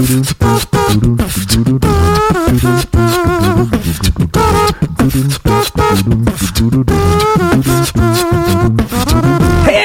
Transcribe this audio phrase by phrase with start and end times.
[0.00, 0.06] Hey,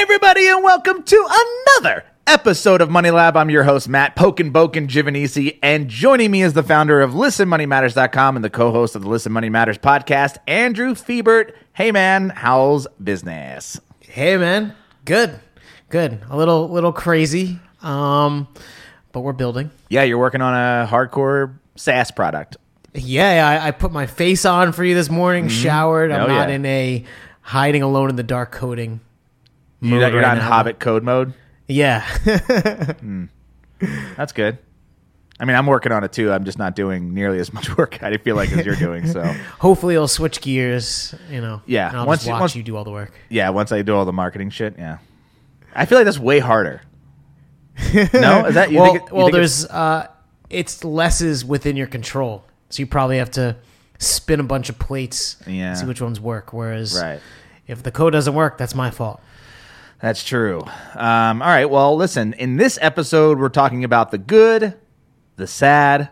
[0.00, 3.36] everybody, and welcome to another episode of Money Lab.
[3.36, 8.36] I'm your host, Matt Pokin Boken Giovanisi, and joining me is the founder of ListenMoneyMatters.com
[8.36, 11.52] and the co host of the Listen Money Matters podcast, Andrew Fiebert.
[11.74, 13.78] Hey, man, how's business?
[14.00, 14.74] Hey man,
[15.04, 15.38] good,
[15.90, 16.22] good.
[16.30, 18.48] A little, little crazy, um,
[19.16, 19.70] but we're building.
[19.88, 22.58] Yeah, you're working on a hardcore SaaS product.
[22.92, 25.44] Yeah, I, I put my face on for you this morning.
[25.46, 25.62] Mm-hmm.
[25.62, 26.10] Showered.
[26.12, 26.54] I'm Oh, not yeah.
[26.54, 27.04] in a
[27.40, 29.00] hiding alone in the dark coding.
[29.80, 30.42] You're, not- you're right not in.
[30.42, 31.32] Hobbit code mode.
[31.66, 32.00] Yeah,
[33.00, 33.24] hmm.
[34.18, 34.58] That's good.
[35.40, 36.30] I mean, I'm working on it too.
[36.30, 38.02] I'm just not doing nearly as much work.
[38.02, 39.06] I feel like as you're doing.
[39.06, 39.22] So,
[39.58, 41.14] hopefully I'll switch gears.
[41.30, 41.62] You know.
[41.64, 43.12] Yeah, and I'll once just watch once- you do all the work.
[43.30, 44.98] yeah, once I do all the marketing shit, yeah,
[45.74, 46.82] I feel like that's way harder.
[48.14, 49.04] no, is that you well, think?
[49.04, 50.08] it- you well, think there's uh,
[50.50, 53.56] it's less is within your control, so you probably have to
[53.98, 55.36] spin a bunch of plates.
[55.46, 55.70] Yeah.
[55.70, 56.52] and see which ones work.
[56.52, 57.20] Whereas, right.
[57.66, 59.20] if the code doesn't work, that's my fault.
[60.00, 60.60] That's true.
[60.94, 61.64] Um, all right.
[61.64, 62.34] Well, listen.
[62.34, 64.74] In this episode, we're talking about the good,
[65.36, 66.10] the sad,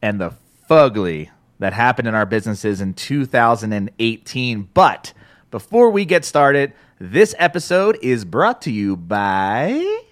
[0.00, 0.32] and the
[0.70, 4.68] fugly that happened in our businesses in 2018.
[4.72, 5.12] But
[5.50, 10.02] before we get started, this episode is brought to you by.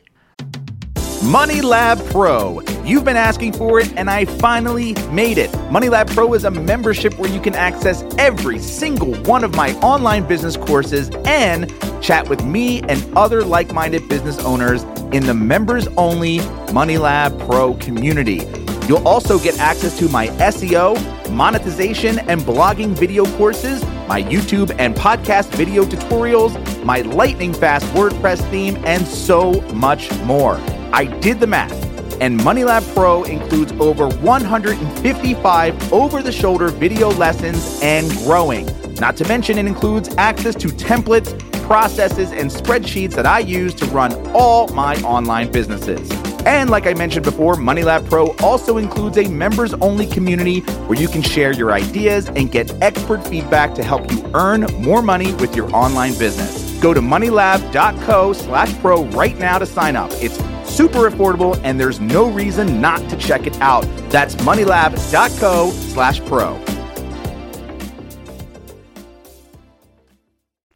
[1.26, 2.60] Money Lab Pro.
[2.84, 5.52] You've been asking for it, and I finally made it.
[5.72, 9.74] Money Lab Pro is a membership where you can access every single one of my
[9.80, 15.34] online business courses and chat with me and other like minded business owners in the
[15.34, 16.38] members only
[16.72, 18.42] Money Lab Pro community.
[18.86, 20.94] You'll also get access to my SEO,
[21.32, 28.48] monetization, and blogging video courses, my YouTube and podcast video tutorials, my lightning fast WordPress
[28.48, 30.60] theme, and so much more.
[30.96, 31.74] I did the math,
[32.22, 38.64] and MoneyLab Pro includes over 155 over the shoulder video lessons and growing.
[38.94, 43.84] Not to mention, it includes access to templates, processes, and spreadsheets that I use to
[43.88, 46.10] run all my online businesses.
[46.46, 51.08] And like I mentioned before, MoneyLab Pro also includes a members only community where you
[51.08, 55.54] can share your ideas and get expert feedback to help you earn more money with
[55.54, 56.80] your online business.
[56.80, 60.10] Go to moneylab.co slash pro right now to sign up.
[60.14, 60.38] It's
[60.76, 63.82] super affordable and there's no reason not to check it out.
[64.10, 66.62] That's moneylab.co slash pro.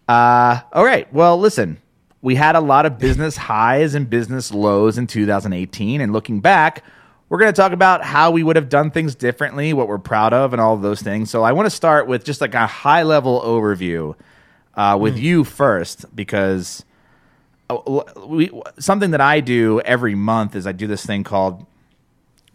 [0.08, 1.12] Uh, all right.
[1.12, 1.80] Well, listen,
[2.22, 6.00] we had a lot of business highs and business lows in 2018.
[6.00, 6.82] And looking back,
[7.28, 10.32] we're going to talk about how we would have done things differently, what we're proud
[10.32, 11.30] of, and all of those things.
[11.30, 14.16] So I want to start with just like a high level overview
[14.74, 16.84] uh, with you first, because
[18.26, 21.66] we, something that I do every month is I do this thing called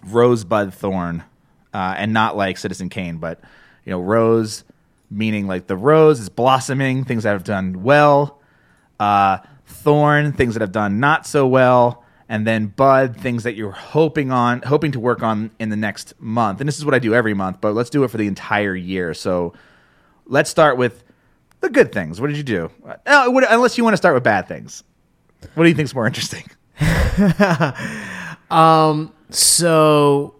[0.05, 1.23] Rosebud Thorn,
[1.73, 3.39] uh, and not like Citizen Kane, but
[3.85, 4.63] you know, rose
[5.09, 8.39] meaning like the rose is blossoming, things that have done well.
[8.99, 9.37] Uh,
[9.67, 14.31] thorn, things that have done not so well, and then bud, things that you're hoping
[14.31, 16.59] on, hoping to work on in the next month.
[16.59, 18.75] And this is what I do every month, but let's do it for the entire
[18.75, 19.13] year.
[19.13, 19.53] So
[20.25, 21.03] let's start with
[21.61, 22.21] the good things.
[22.21, 22.71] What did you do?
[23.05, 24.83] Uh, unless you want to start with bad things.
[25.53, 26.43] What do you think's more interesting?
[28.51, 29.11] um.
[29.29, 30.35] So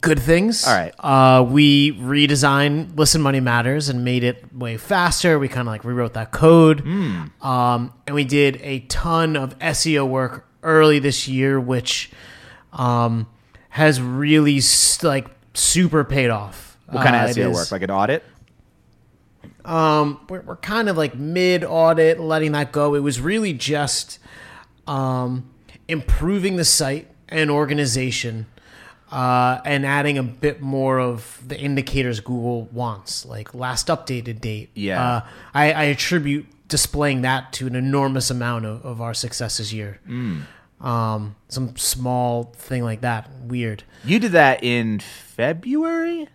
[0.00, 0.66] good things.
[0.66, 0.94] All right.
[0.98, 5.38] Uh, we redesigned Listen Money Matters and made it way faster.
[5.38, 6.80] We kind of like rewrote that code.
[6.80, 7.24] Hmm.
[7.42, 12.10] Um, and we did a ton of SEO work early this year, which
[12.72, 13.26] um,
[13.70, 14.60] has really
[15.02, 16.78] like super paid off.
[16.86, 17.72] What kind Uh, of SEO work?
[17.72, 18.24] Like an audit?
[19.64, 22.94] um, we're, we're kind of like mid audit, letting that go.
[22.94, 24.18] It was really just
[24.88, 25.48] um,
[25.86, 28.46] improving the site and organization,
[29.12, 34.70] uh, and adding a bit more of the indicators Google wants, like last updated date.
[34.74, 35.02] Yeah.
[35.02, 39.72] uh, I, I attribute displaying that to an enormous amount of, of our success this
[39.72, 40.00] year.
[40.08, 40.42] Mm.
[40.80, 43.82] Um, some small thing like that, weird.
[44.04, 46.28] You did that in February?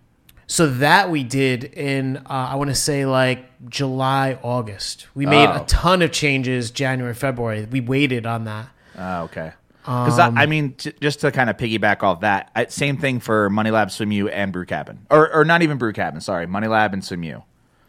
[0.48, 5.08] So that we did in, uh, I want to say like July, August.
[5.16, 5.62] We made Oh.
[5.62, 7.66] a ton of changes January, February.
[7.70, 8.68] We waited on that.
[8.98, 9.54] Oh, okay.
[9.82, 13.20] Because I, I mean, j- just to kind of piggyback off that, I, same thing
[13.20, 16.22] for Money Lab, SwimU, and Brew Cabin, or or not even Brew Cabin.
[16.22, 17.44] Sorry, Money Lab and SwimU.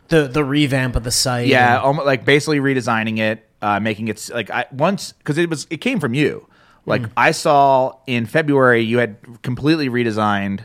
[0.09, 1.47] The the revamp of the site.
[1.47, 5.49] Yeah, and- almost like basically redesigning it, uh, making it like I once because it
[5.49, 6.49] was it came from you.
[6.85, 7.11] Like Mm.
[7.17, 10.61] I saw in February, you had completely redesigned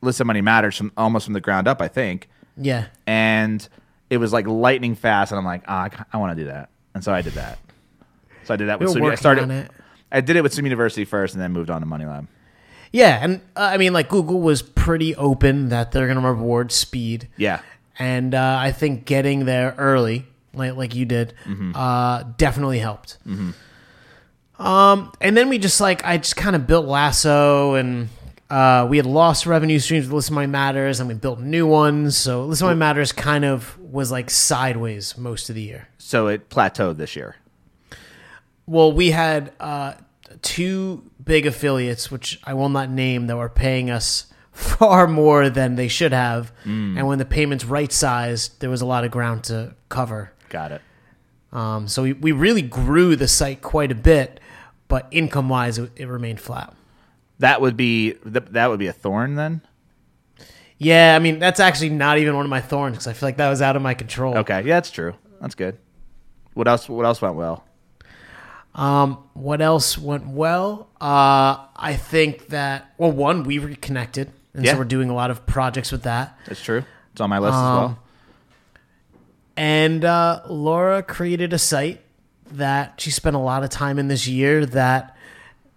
[0.00, 2.86] Listen Money Matters from almost from the ground up, I think, yeah.
[3.06, 3.66] and
[4.10, 7.02] it was like lightning fast, and I'm like, ah, I, want to do that, and
[7.02, 7.58] so I did that.
[8.44, 9.04] So I did that with were Swim.
[9.10, 9.42] I started.
[9.44, 9.70] on it.
[10.12, 12.28] I did it with Swim University first, and then moved on to Money Lab.
[12.92, 16.70] Yeah, and uh, I mean, like Google was pretty open that they're going to reward
[16.72, 17.28] speed.
[17.36, 17.60] Yeah.
[17.98, 21.34] and uh, I think getting there early, like like you did,
[21.74, 23.18] uh, definitely helped.
[24.58, 28.08] Um, and then we just like I just kind of built Lasso, and
[28.48, 32.16] uh, we had lost revenue streams with Listen Money Matters, and we built new ones.
[32.16, 35.88] So Listen Money Matters kind of was like sideways most of the year.
[35.98, 37.36] So it plateaued this year.
[38.66, 39.94] Well, we had uh,
[40.42, 45.74] two big affiliates, which I will not name, that were paying us far more than
[45.74, 46.52] they should have.
[46.64, 50.32] And when the payments right sized, there was a lot of ground to cover.
[50.48, 50.82] Got it.
[51.52, 54.40] Um, so we, we really grew the site quite a bit,
[54.88, 56.75] but income wise, it, it remained flat.
[57.38, 59.60] That would be th- that would be a thorn then.
[60.78, 63.36] Yeah, I mean, that's actually not even one of my thorns because I feel like
[63.38, 64.36] that was out of my control.
[64.38, 65.14] Okay, yeah, that's true.
[65.40, 65.78] That's good.
[66.54, 66.88] What else?
[66.88, 67.64] What else went well?
[68.74, 70.88] Um, what else went well?
[71.00, 74.30] Uh, I think that, well, one, we reconnected.
[74.52, 74.72] And Yeah.
[74.72, 76.38] so we're doing a lot of projects with that.
[76.46, 76.84] That's true.
[77.12, 77.98] It's on my list as Um, well.
[79.56, 82.02] And uh, Laura created a site
[82.52, 85.15] that she spent a lot of time in this year that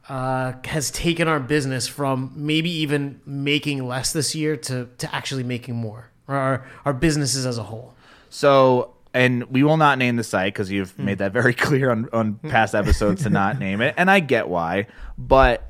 [0.09, 5.43] uh, has taken our business from maybe even making less this year to, to actually
[5.43, 7.93] making more, or our, our businesses as a whole.
[8.29, 11.05] So, and we will not name the site because you've Hmm.
[11.05, 13.93] made that very clear on, on past episodes to not name it.
[13.97, 14.87] And I get why.
[15.17, 15.69] But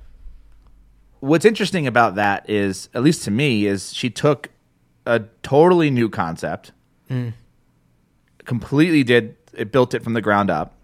[1.20, 4.50] what's interesting about that is, at least to me, is she took
[5.06, 6.72] a totally new concept,
[7.08, 7.30] Hmm.
[8.46, 10.76] completely did it, built it from the ground up,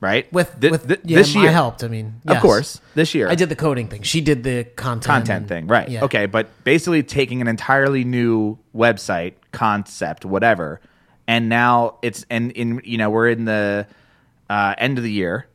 [0.00, 0.30] right?
[0.32, 1.82] With, with yeah, this year, I helped.
[1.82, 3.28] I mean, of course, this year.
[3.28, 4.02] I did the coding thing.
[4.02, 5.04] She did the content.
[5.04, 5.88] content and- thing, right?
[5.88, 6.04] Yeah.
[6.04, 10.80] Okay, but basically taking an entirely new website concept, whatever,
[11.26, 13.86] and now it's and in you know we're in the
[14.50, 15.46] uh, end of the year,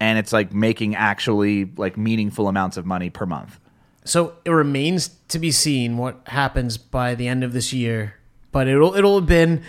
[0.00, 3.58] and it's like making actually like meaningful amounts of money per month.
[4.04, 8.14] So it remains to be seen what happens by the end of this year,
[8.52, 9.62] but it'll it'll have been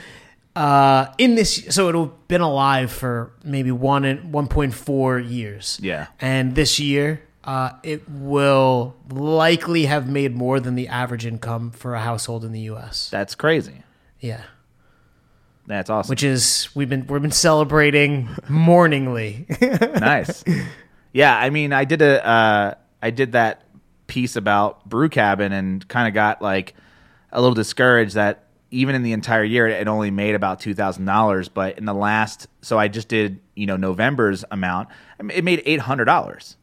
[0.56, 1.66] uh, in this.
[1.70, 5.80] So it'll been alive for maybe one and one point four years.
[5.82, 6.08] Yeah.
[6.20, 7.22] and this year.
[7.42, 12.52] Uh, it will likely have made more than the average income for a household in
[12.52, 13.10] the U.S.
[13.10, 13.82] That's crazy.
[14.20, 14.44] Yeah,
[15.66, 16.12] That's awesome.
[16.12, 19.48] which is we've been we've been celebrating morningly.
[19.62, 20.44] nice.
[21.14, 23.64] Yeah, I mean, I did a uh, I did that
[24.06, 26.76] piece about Brew Cabin and kind of got like
[27.32, 31.06] a little discouraged that even in the entire year it only made about two thousand
[31.06, 34.90] dollars, but in the last, so I just did you know November's amount,
[35.34, 36.56] it made eight hundred dollars.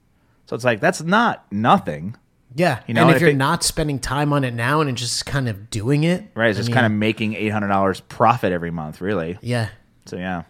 [0.46, 2.16] So it's like that's not nothing,
[2.54, 4.96] yeah, You know, and if if you're it- not spending time on it now and
[4.96, 6.50] just kind of doing it, right?
[6.50, 9.38] It's I just mean, kind of making eight hundred dollars profit every month, really.
[9.42, 9.68] yeah.
[10.06, 10.42] So yeah,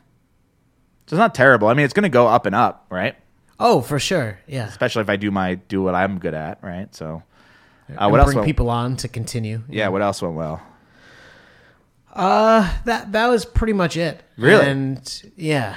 [1.07, 1.69] so it's not terrible.
[1.69, 3.15] I mean, it's going to go up and up, right?
[3.59, 4.39] Oh, for sure.
[4.47, 4.67] Yeah.
[4.69, 6.95] Especially if I do my do what I'm good at, right?
[6.95, 7.23] So.
[7.97, 8.27] Uh, what else?
[8.27, 9.63] bring went- people on to continue.
[9.69, 10.61] Yeah, what else went well?
[12.17, 14.23] Uh, that that was pretty much it.
[14.39, 14.67] Really?
[14.67, 15.77] And yeah.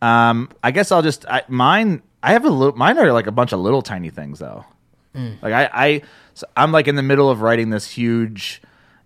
[0.00, 2.02] Um, I guess I'll just I, mine.
[2.22, 2.76] I have a little.
[2.76, 4.64] Mine are like a bunch of little tiny things though.
[5.42, 6.02] Like I, I,
[6.32, 8.62] so I'm like in the middle of writing this huge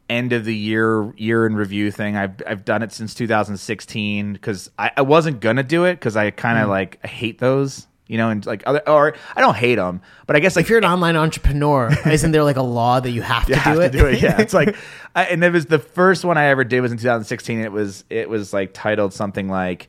[0.09, 2.17] end of the year year in review thing.
[2.17, 6.31] I've I've done it since 2016 because I, I wasn't gonna do it because I
[6.31, 7.89] kind of like I hate those.
[8.09, 10.71] You know, and like other or I don't hate them, but I guess like If
[10.71, 13.61] you're an online entrepreneur, isn't there like a law that you have to, you do,
[13.61, 13.93] have it?
[13.93, 14.23] to do it.
[14.23, 14.77] Yeah, it's like,
[15.17, 17.59] I, and it was the first one I ever did was in 2016.
[17.61, 19.89] It was it was like titled something like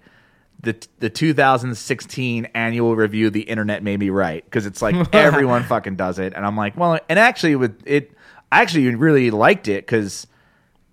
[0.62, 3.29] the the 2016 annual review.
[3.29, 6.75] The internet made me right because it's like everyone fucking does it, and I'm like,
[6.75, 8.12] well, and actually with it,
[8.51, 10.25] I actually really liked it because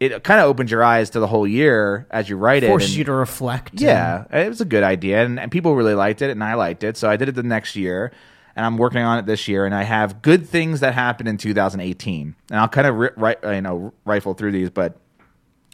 [0.00, 2.68] it kind of opens your eyes to the whole year as you write it.
[2.68, 3.80] Forces and- you to reflect.
[3.80, 6.82] yeah, it was a good idea, and, and people really liked it, and I liked
[6.84, 6.96] it.
[6.96, 8.12] So I did it the next year,
[8.56, 11.36] and I'm working on it this year, and I have good things that happened in
[11.36, 14.96] 2018, and I'll kind of ri- ri- you know rifle through these, but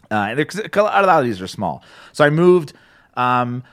[0.09, 1.83] uh, there's- a lot of these are small.
[2.13, 2.73] So I moved
[3.15, 3.63] um,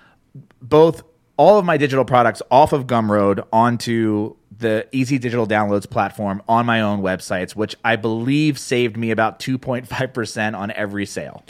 [0.62, 1.02] both
[1.37, 6.66] all of my digital products off of Gumroad onto the Easy Digital Downloads platform on
[6.66, 11.44] my own websites, which I believe saved me about 2.5% on every sale.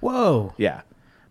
[0.00, 0.54] Whoa.
[0.56, 0.82] Yeah.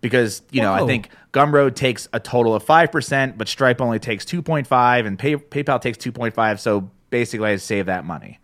[0.01, 4.25] Because, you know, I think Gumroad takes a total of 5%, but Stripe only takes
[4.25, 8.39] 2.5 and Pay- PayPal takes 2.5, so basically I save that money.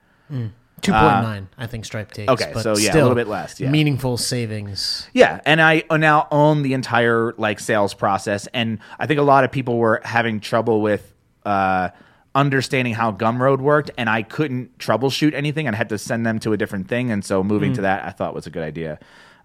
[0.82, 2.30] Two point nine, I think Stripe takes.
[2.30, 3.70] Uh, okay, but so yeah, a little bit less, yeah.
[3.70, 5.10] Meaningful savings.
[5.14, 9.44] Yeah, and I now own the entire like sales process and I think a lot
[9.44, 11.14] of people were having trouble with
[11.46, 11.90] uh
[12.36, 16.54] understanding how Gumroad worked and I couldn't troubleshoot anything and had to send them to
[16.54, 19.00] a different thing and so moving to that I thought was a good idea.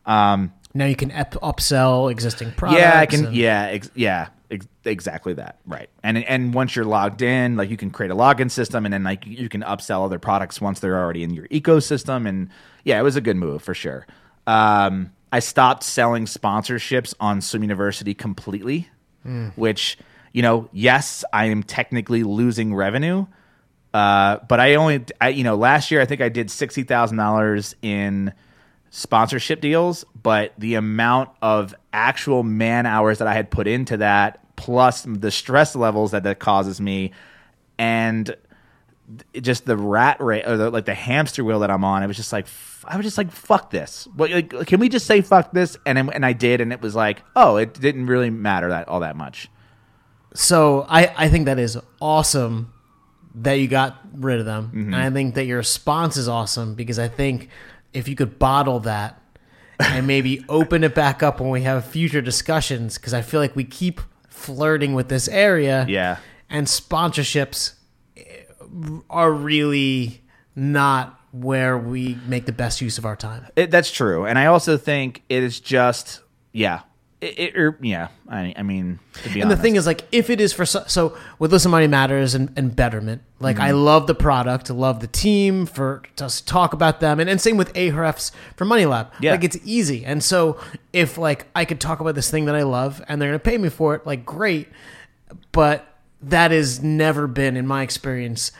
[0.06, 2.80] Um now you can up- upsell existing products.
[2.80, 3.26] yeah, I can.
[3.26, 5.58] and- Yeah, ex- yeah, ex- exactly that.
[5.66, 5.88] Right.
[6.02, 9.04] And and once you're logged in, like you can create a login system, and then
[9.04, 12.28] like you can upsell other products once they're already in your ecosystem.
[12.28, 12.48] And
[12.82, 14.04] yeah, it was a good move for sure.
[14.48, 18.88] Um, I stopped selling sponsorships on Swim University completely,
[19.54, 19.96] which
[20.34, 23.24] you know, yes, I am technically losing revenue.
[23.94, 27.16] Uh, but I only, I, you know, last year I think I did sixty thousand
[27.16, 28.34] dollars in
[28.90, 34.40] sponsorship deals, but the amount of actual man hours that I had put into that,
[34.56, 37.12] plus the stress levels that that causes me,
[37.78, 38.34] and
[39.40, 42.16] just the rat rate or the, like the hamster wheel that I'm on, it was
[42.16, 42.48] just like
[42.84, 44.08] I was just like fuck this.
[44.16, 45.76] What, like, can we just say fuck this?
[45.86, 48.98] And and I did, and it was like oh, it didn't really matter that all
[48.98, 49.48] that much.
[50.34, 52.72] So I, I think that is awesome
[53.36, 54.66] that you got rid of them.
[54.66, 54.94] Mm-hmm.
[54.94, 57.48] And I think that your response is awesome because I think
[57.92, 59.20] if you could bottle that
[59.78, 63.56] and maybe open it back up when we have future discussions, because I feel like
[63.56, 65.86] we keep flirting with this area.
[65.88, 66.18] Yeah.
[66.50, 67.74] And sponsorships
[68.16, 68.42] eh,
[69.08, 70.22] are really
[70.54, 73.46] not where we make the best use of our time.
[73.56, 76.20] It, that's true, and I also think it is just
[76.52, 76.82] yeah,
[77.24, 78.08] it, it or, yeah.
[78.28, 80.84] I, I mean, to be And the thing is, like, if it is for so,
[80.86, 83.78] so with Listen Money Matters and, and Betterment, like, I mm-hmm.
[83.78, 87.40] love the product, love the team for to us to talk about them, and, and
[87.40, 89.12] same with Ahrefs for Money Lab.
[89.20, 89.32] Yeah.
[89.32, 90.04] like it's easy.
[90.04, 90.58] And so
[90.92, 93.58] if like I could talk about this thing that I love and they're gonna pay
[93.58, 94.68] me for it, like great.
[95.52, 95.86] But
[96.22, 98.52] that has never been, in my experience,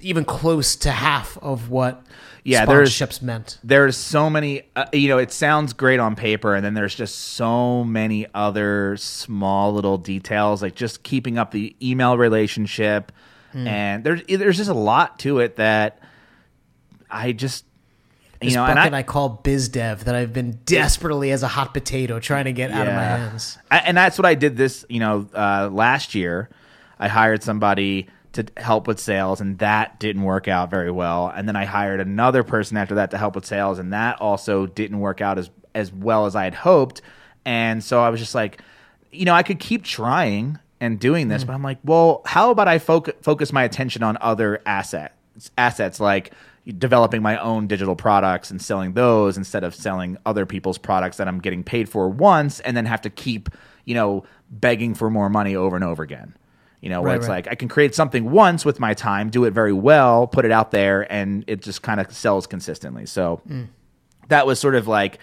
[0.00, 2.04] even close to half of what
[2.44, 3.58] Yeah, there's- sponsorships meant.
[3.62, 7.14] there's so many uh, you know it sounds great on paper and then there's just
[7.16, 13.12] so many other small little details like just keeping up the email relationship
[13.52, 13.66] Hmm.
[13.66, 15.98] and there's there's just a lot to it that
[17.10, 17.64] i just
[18.40, 21.74] you This know and I, I, call BizDev that I've been desperately as a hot
[21.74, 23.58] potato trying to get out of my hands.
[23.70, 26.48] I, and that's what I did this, you know, uh, last year.
[26.98, 31.32] I hired somebody to help with sales, and that didn't work out very well.
[31.34, 34.66] And then I hired another person after that to help with sales, and that also
[34.66, 37.00] didn't work out as as well as I had hoped.
[37.44, 38.60] And so I was just like,
[39.10, 41.48] you know, I could keep trying and doing this, hmm.
[41.48, 46.00] but I'm like, well, how about I focus focus my attention on other assets, assets
[46.00, 46.32] like
[46.78, 51.26] developing my own digital products and selling those instead of selling other people's products that
[51.26, 53.48] I'm getting paid for once and then have to keep,
[53.84, 56.34] you know, begging for more money over and over again.
[56.80, 57.44] You know, where Right, it's right.
[57.46, 60.50] like I can create something once with my time, do it very well, put it
[60.50, 63.04] out there, and it just kind of sells consistently.
[63.06, 63.68] So mm.
[64.28, 65.18] that was sort of like,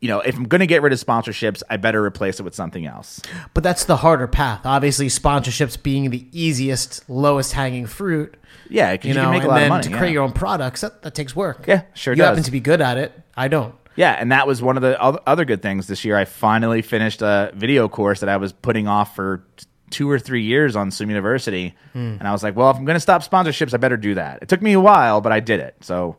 [0.00, 2.54] you know, if I'm going to get rid of sponsorships, I better replace it with
[2.54, 3.20] something else.
[3.54, 4.66] But that's the harder path.
[4.66, 8.36] Obviously, sponsorships being the easiest, lowest hanging fruit.
[8.68, 9.82] Yeah, You you, know, can make a and lot then of money.
[9.84, 9.98] to yeah.
[9.98, 11.64] create your own products, that, that takes work.
[11.66, 12.28] Yeah, sure You does.
[12.28, 13.12] happen to be good at it.
[13.36, 13.74] I don't.
[13.96, 16.16] Yeah, and that was one of the other good things this year.
[16.16, 19.44] I finally finished a video course that I was putting off for
[19.90, 22.96] two or three years on Swim University, and I was like, "Well, if I'm going
[22.96, 25.60] to stop sponsorships, I better do that." It took me a while, but I did
[25.60, 25.76] it.
[25.80, 26.16] So,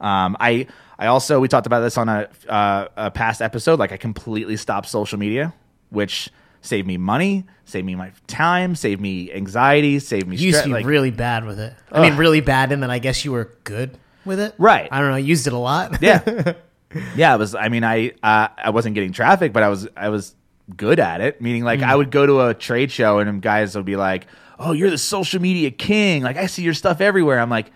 [0.00, 0.66] um, I
[0.98, 3.78] I also we talked about this on a, uh, a past episode.
[3.78, 5.52] Like, I completely stopped social media,
[5.90, 10.62] which saved me money, saved me my time, saved me anxiety, saved me You used
[10.62, 11.72] to be like, really bad with it.
[11.92, 14.54] I mean, really bad, and then I guess you were good with it.
[14.58, 14.88] Right.
[14.90, 15.14] I don't know.
[15.16, 16.02] I used it a lot.
[16.02, 16.54] yeah
[17.16, 20.08] yeah it was i mean i uh, i wasn't getting traffic but i was i
[20.08, 20.34] was
[20.76, 23.86] good at it meaning like i would go to a trade show and guys would
[23.86, 24.26] be like
[24.58, 26.22] oh you're the social media king.
[26.22, 27.38] Like i see your stuff everywhere.
[27.40, 27.70] I'm like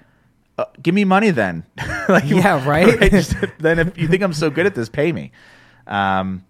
[0.59, 1.65] uh, give me money then.
[2.09, 3.11] Like Yeah, right?
[3.11, 5.33] Just- then if you think i'm so good at this pay me.
[5.87, 6.45] Um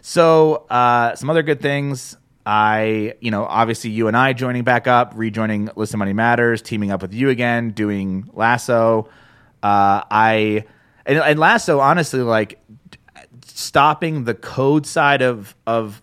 [0.00, 2.16] so uh some other good things.
[2.46, 6.90] I, you know, obviously you and I joining back up, rejoining Listen Money Matters, teaming
[6.90, 9.08] up with you again, doing Lasso.
[9.62, 10.66] Uh, I
[11.06, 12.60] and, and Lasso, honestly, like
[13.58, 16.02] stopping the code side of of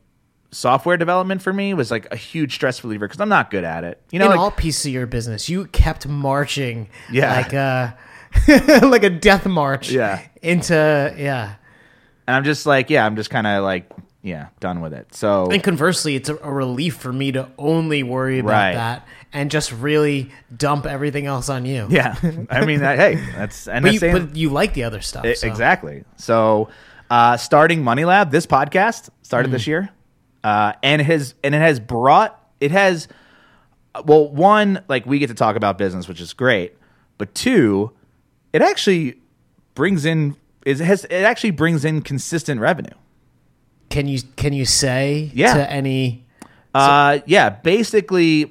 [0.52, 3.84] software development for me was like a huge stress reliever because I'm not good at
[3.84, 4.02] it.
[4.12, 6.90] You know, In like, all pieces of your business, you kept marching.
[7.12, 7.36] Yeah.
[7.36, 7.92] Like uh,
[8.82, 9.90] a like a death march.
[9.92, 10.22] Yeah.
[10.42, 10.74] Into
[11.18, 11.56] yeah.
[12.28, 13.92] and I'm just like, yeah, I'm just kind of like,
[14.24, 15.14] yeah, done with it.
[15.14, 18.74] So And conversely, it's a, a relief for me to only worry about Right.
[18.76, 21.88] that and just really dump everything else on you.
[21.90, 22.16] yeah,
[22.50, 24.28] I mean, that, hey, that's and But the you, same.
[24.28, 25.26] but you like the other stuff.
[25.26, 25.48] I- so.
[25.48, 26.04] Exactly.
[26.18, 26.70] So,
[27.12, 29.90] uh, starting Money Lab, this podcast started this year,
[30.44, 33.08] uh, and it has and it has brought it has.
[34.06, 36.76] Well, one, like we get to talk about business, which is great,
[37.18, 37.92] but two,
[38.54, 39.20] it actually
[39.76, 42.96] brings in is it has it actually brings in consistent revenue.
[43.90, 45.56] Can you can you say Yeah.
[45.56, 46.24] to any
[46.74, 48.50] Uh, yeah, basically,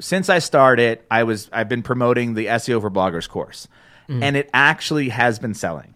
[0.00, 3.68] since I started, I was I've been promoting the SEO for Bloggers course,
[4.08, 5.92] and it actually has been selling.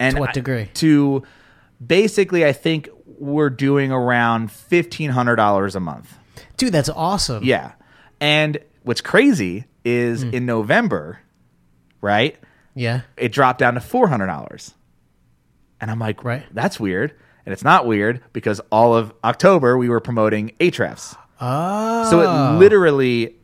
[0.00, 0.70] And To what I- degree?
[0.74, 1.22] to
[1.84, 2.88] basically, I think
[3.18, 6.16] we're doing around fifteen hundred dollars a month.
[6.56, 7.42] Dude, that's awesome.
[7.44, 7.72] Yeah,
[8.20, 10.30] and what's crazy is Hmm.
[10.34, 11.20] in November,
[12.00, 12.36] right?
[12.74, 13.00] Yeah.
[13.16, 14.74] It dropped down to four hundred dollars,
[15.80, 16.44] and I'm like, Right.
[16.52, 17.12] that's weird.
[17.44, 21.16] And it's not weird because all of October we were promoting Ahrefs.
[21.40, 22.10] Oh.
[22.10, 23.36] So it literally,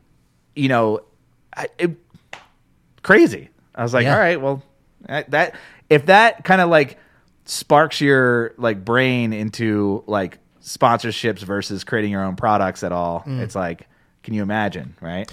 [0.54, 1.00] you know,
[1.78, 1.96] it,
[3.02, 3.49] crazy.
[3.75, 4.12] I was like, Yeah.
[4.14, 4.62] all right, well,
[5.08, 5.54] that
[5.91, 6.99] if that kind of like
[7.45, 13.41] sparks your like brain into like sponsorships versus creating your own products at all, Mm.
[13.41, 13.87] it's like,
[14.23, 15.31] can you imagine, right?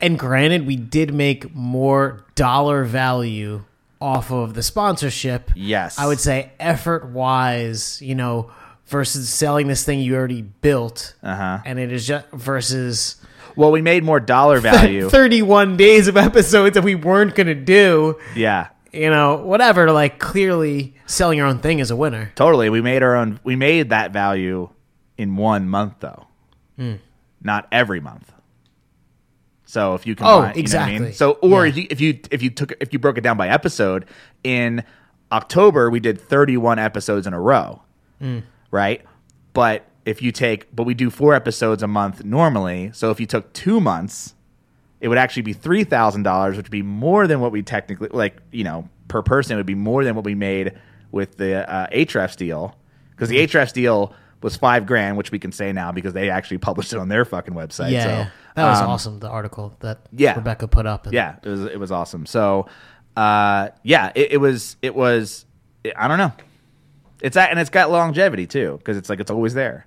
[0.00, 3.64] And granted, we did make more dollar value
[4.00, 5.50] off of the sponsorship.
[5.54, 5.98] Yes.
[5.98, 8.50] I would say effort wise, you know,
[8.86, 11.14] versus selling this thing you already built.
[11.22, 11.58] Uh-huh.
[11.64, 13.16] And it is just versus
[13.56, 15.08] Well, we made more dollar value.
[15.08, 18.68] 31 days of episodes that we weren't going to do, yeah.
[18.92, 19.90] You know, whatever.
[19.92, 22.32] Like, clearly selling your own thing is a winner.
[22.34, 22.68] Totally.
[22.70, 24.68] We made our own we made that value
[25.18, 26.26] in one month though.
[26.76, 26.94] Hmm.
[27.42, 28.32] Not every month.
[29.64, 30.98] So if you can, Oh, combine, you know what I exactly.
[31.00, 31.12] mean?
[31.14, 31.70] So or Yeah.
[31.70, 34.04] if you if you if you took if you broke it down by episode,
[34.44, 34.84] in
[35.30, 37.82] October we did 31 episodes in a row.
[38.20, 38.40] Hmm.
[38.70, 39.02] Right?
[39.54, 43.26] But if you take but we do 4 episodes a month normally, so if you
[43.26, 44.34] took 2 months,
[45.02, 48.08] it would actually be three thousand dollars, which would be more than what we technically
[48.12, 48.40] like.
[48.52, 50.78] You know, per person, it would be more than what we made
[51.10, 52.76] with the uh, Ahrefs deal
[53.10, 56.58] because the Ahrefs deal was five grand, which we can say now because they actually
[56.68, 57.90] published it on their fucking website.
[57.90, 58.04] Yeah.
[58.04, 58.30] so, yeah.
[58.54, 59.18] That was um, awesome.
[59.18, 60.36] The article that yeah.
[60.36, 61.06] Rebecca put up.
[61.06, 62.24] And Yeah, it was it was awesome.
[62.24, 62.68] So,
[63.16, 65.46] uh, yeah, it, it was it was
[65.96, 66.32] I don't know.
[67.20, 69.86] It's that and it's got longevity too because it's like it's always there.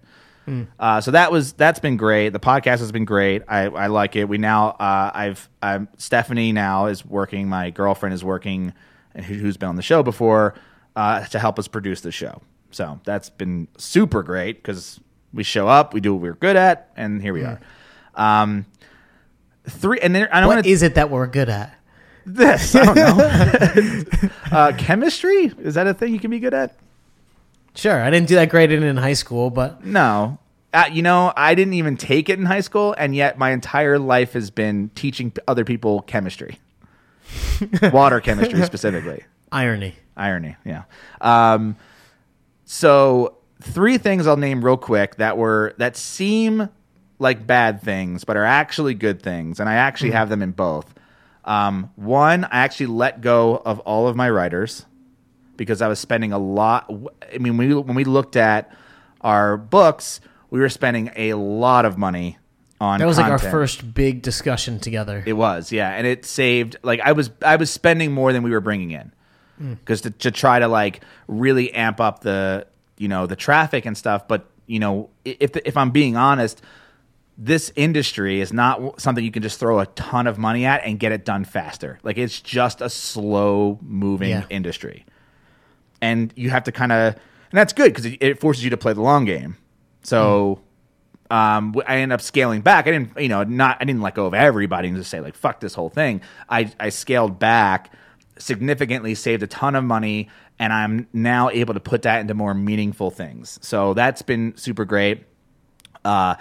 [0.80, 2.30] Uh, so that was that's been great.
[2.30, 3.42] The podcast has been great.
[3.48, 4.30] I, I like it.
[4.30, 7.48] We now uh, I've I'm, Stephanie now is working.
[7.50, 8.74] My girlfriend is working,
[9.14, 10.54] and who, who's been on the show before
[10.96, 12.42] uh, to help us produce the show.
[12.72, 15.00] So that's been super great because
[15.34, 17.60] we show up, we do what we're good at, and here we are.
[18.16, 18.66] Um,
[19.68, 21.78] three and then I don't What is it that we're good at?
[22.25, 22.75] this.
[22.75, 24.30] I don't know.
[24.52, 26.76] uh, chemistry is that a thing you can be good at?
[27.76, 28.02] Sure.
[28.02, 30.39] I didn't do that great in, in high school, but No.
[30.76, 33.98] Uh, you know, I didn't even take it in high school, and yet my entire
[33.98, 36.60] life has been teaching other people chemistry,
[37.94, 39.24] water chemistry specifically.
[39.54, 39.96] irony.
[40.18, 40.84] Irony, yeah.
[41.22, 41.78] Um,
[42.66, 46.68] so three things I'll name real quick that were that seem
[47.20, 50.94] like bad things, but are actually good things, and I actually have them in both.
[51.46, 54.86] Um, one, I actually let go of all of my writers
[55.56, 56.92] because I was spending a lot.
[57.34, 58.74] I mean, when we, when we looked at
[59.22, 62.38] our books, we were spending a lot of money
[62.79, 62.99] on.
[62.99, 65.23] That was like our first big discussion together.
[65.25, 66.77] It was, yeah, and it saved.
[66.84, 69.12] Like I was, I was spending more than we were bringing in,
[69.62, 69.77] mm.
[69.79, 73.97] because to, to try to like really amp up the, you know, the traffic and
[73.97, 74.27] stuff.
[74.27, 76.62] But you know, if if I'm being honest,
[77.38, 80.99] this industry is not something you can just throw a ton of money at and
[80.99, 81.99] get it done faster.
[82.03, 84.43] Like it's just a slow moving Yeah.
[84.49, 85.05] industry,
[86.01, 88.77] and you have to kind of, and that's good because it, it forces you to
[88.77, 89.58] play the long game.
[90.06, 90.62] So
[91.30, 92.88] um, I ended up scaling back.
[92.88, 95.36] I didn't, you know, not I didn't let go of everybody and just say like
[95.36, 96.22] fuck this whole thing.
[96.48, 97.91] I I scaled back
[98.38, 102.54] significantly, saved a ton of money, and I'm now able to put that into more
[102.54, 103.60] meaningful things.
[103.62, 105.26] So that's been super great.
[106.04, 106.36] Uh,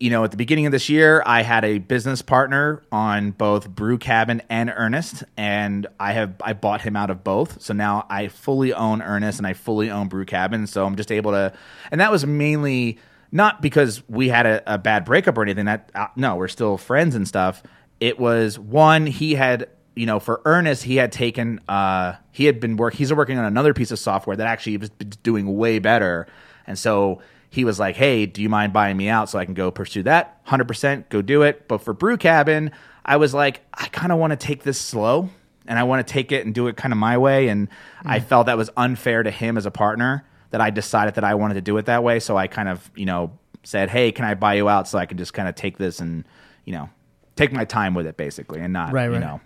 [0.00, 3.68] you know, at the beginning of this year, I had a business partner on both
[3.68, 7.60] Brew Cabin and Ernest, and I have I bought him out of both.
[7.60, 10.68] So now I fully own Ernest and I fully own Brew Cabin.
[10.68, 11.52] So I'm just able to,
[11.90, 12.98] and that was mainly
[13.32, 15.64] not because we had a, a bad breakup or anything.
[15.64, 17.62] That uh, no, we're still friends and stuff.
[17.98, 22.60] It was one he had, you know, for Ernest, he had taken, uh, he had
[22.60, 22.94] been work.
[22.94, 26.28] He's working on another piece of software that actually was doing way better,
[26.68, 29.54] and so he was like, "Hey, do you mind buying me out so I can
[29.54, 30.40] go pursue that?
[30.44, 32.70] Hundred percent, go do it." But for Brew Cabin,
[33.04, 35.30] I was like, I kind of want to take this slow,
[35.66, 37.48] and I want to take it and do it kind of my way.
[37.48, 37.68] And
[38.04, 38.24] I mm.
[38.24, 41.54] felt that was unfair to him as a partner that I decided that I wanted
[41.54, 42.20] to do it that way.
[42.20, 43.32] So I kind of, you know,
[43.64, 46.00] said, "Hey, can I buy you out so I can just kind of take this
[46.00, 46.24] and,
[46.64, 46.90] you know,
[47.36, 49.40] take my time with it, basically, and not, Right, you know."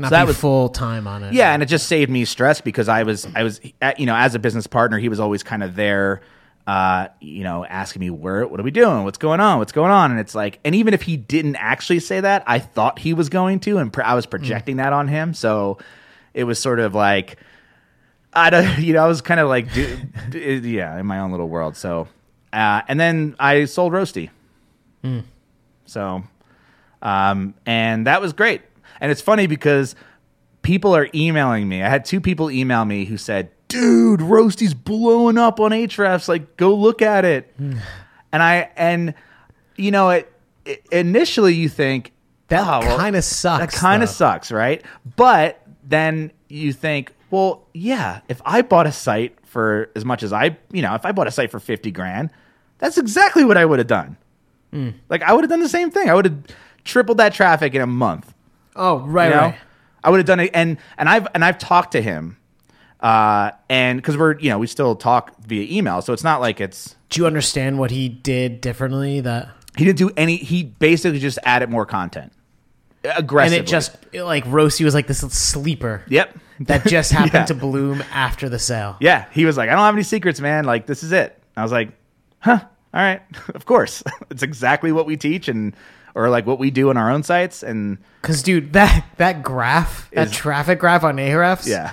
[0.00, 1.32] Not So that be was- full time on it.
[1.32, 3.60] Yeah, and it just saved me stress because I was I was
[3.96, 6.20] you know as a business partner he was always kind of there,
[6.68, 9.90] uh, you know, asking me where what are we doing, what's going on, what's going
[9.90, 13.14] on, and it's like, and even if he didn't actually say that, I thought he
[13.14, 15.78] was going to, and pr- I was projecting that on him, so
[16.34, 17.38] it was sort of like.
[18.34, 19.96] I don't, you know, I was kind of like, do,
[20.30, 21.74] d- yeah, in my own little world.
[21.74, 22.06] So,
[22.52, 24.28] uh, and then I sold Roasty.
[25.86, 26.22] So,
[27.00, 28.60] um, and that was great.
[29.00, 29.94] And it's funny because
[30.60, 31.82] people are emailing me.
[31.82, 36.28] I had two people email me who said, dude, Roasty's blowing up on Ahrefs.
[36.28, 37.54] Like, go look at it.
[37.58, 39.14] and I and
[39.76, 40.32] you know it,
[40.64, 42.12] it initially you think
[42.48, 43.60] That "Oh, well, kind of sucks.
[43.74, 44.84] that kind of sucks, right?
[45.16, 50.32] But then you think, well, yeah, if I bought a site for as much as
[50.32, 52.30] I, you know, if I bought a site for 50 grand,
[52.78, 54.16] that's exactly what I would have done.
[54.72, 54.90] Hmm.
[55.08, 56.08] Like I would have done the same thing.
[56.10, 56.38] I would have
[56.84, 58.32] tripled that traffic in a month.
[58.76, 59.40] Oh, right, You know?
[59.40, 59.54] right.
[60.04, 62.37] I would have done it and and I've and I've talked to him.
[63.00, 66.60] Uh and cuz we're, you know, we still talk via email, so it's not like
[66.60, 69.20] it's Do you understand what he did differently?
[69.20, 72.32] That he didn't do any he basically just added more content.
[73.04, 73.58] Aggressively.
[73.58, 76.36] And it just like Roasty was like this sleeper Yep.
[76.60, 77.44] that just happened Yeah.
[77.46, 78.96] to bloom after the sale.
[79.00, 80.64] Yeah, he was like, I don't have any secrets, man.
[80.64, 81.40] Like, this is it.
[81.56, 81.90] I was like,
[82.40, 82.58] huh,
[82.92, 83.22] all right,
[83.54, 84.02] of course.
[84.30, 85.76] it's exactly what we teach and,
[86.16, 87.62] or like what we do on our own sites.
[87.62, 91.92] And Because dude, that that graph, that traffic graph on Ahrefs, yeah,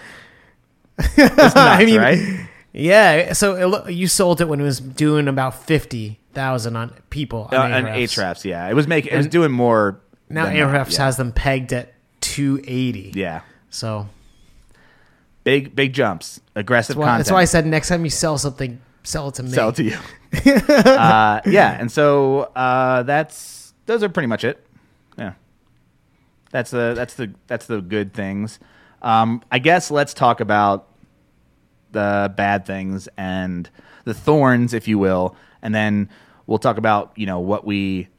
[0.98, 1.18] nuts,
[1.56, 2.48] I mean, right?
[2.74, 3.34] yeah.
[3.34, 7.58] So it, you sold it when it was doing about fifty thousand on people Uh,
[7.58, 8.44] on and Ahrefs.
[8.46, 8.68] Yeah.
[8.70, 10.02] It was making, it was doing more.
[10.30, 11.06] Now Ahrefs yeah.
[11.06, 13.12] has them pegged at two eighty.
[13.16, 13.42] Yeah.
[13.70, 14.08] So
[15.44, 17.20] Big, big jumps, aggressive well, content.
[17.26, 19.50] that's why I said next time you sell something, sell it to me.
[19.52, 19.98] sell it to you.
[20.58, 24.66] uh, yeah, and so uh, that's those are pretty much it.
[25.20, 25.34] Yeah,
[26.50, 28.58] that's the that's the that's the good things.
[29.06, 30.90] Um, I guess let's talk about
[31.92, 33.70] the bad things and
[34.04, 36.10] the thorns, if you will, and then
[36.48, 38.10] we'll talk about you know what we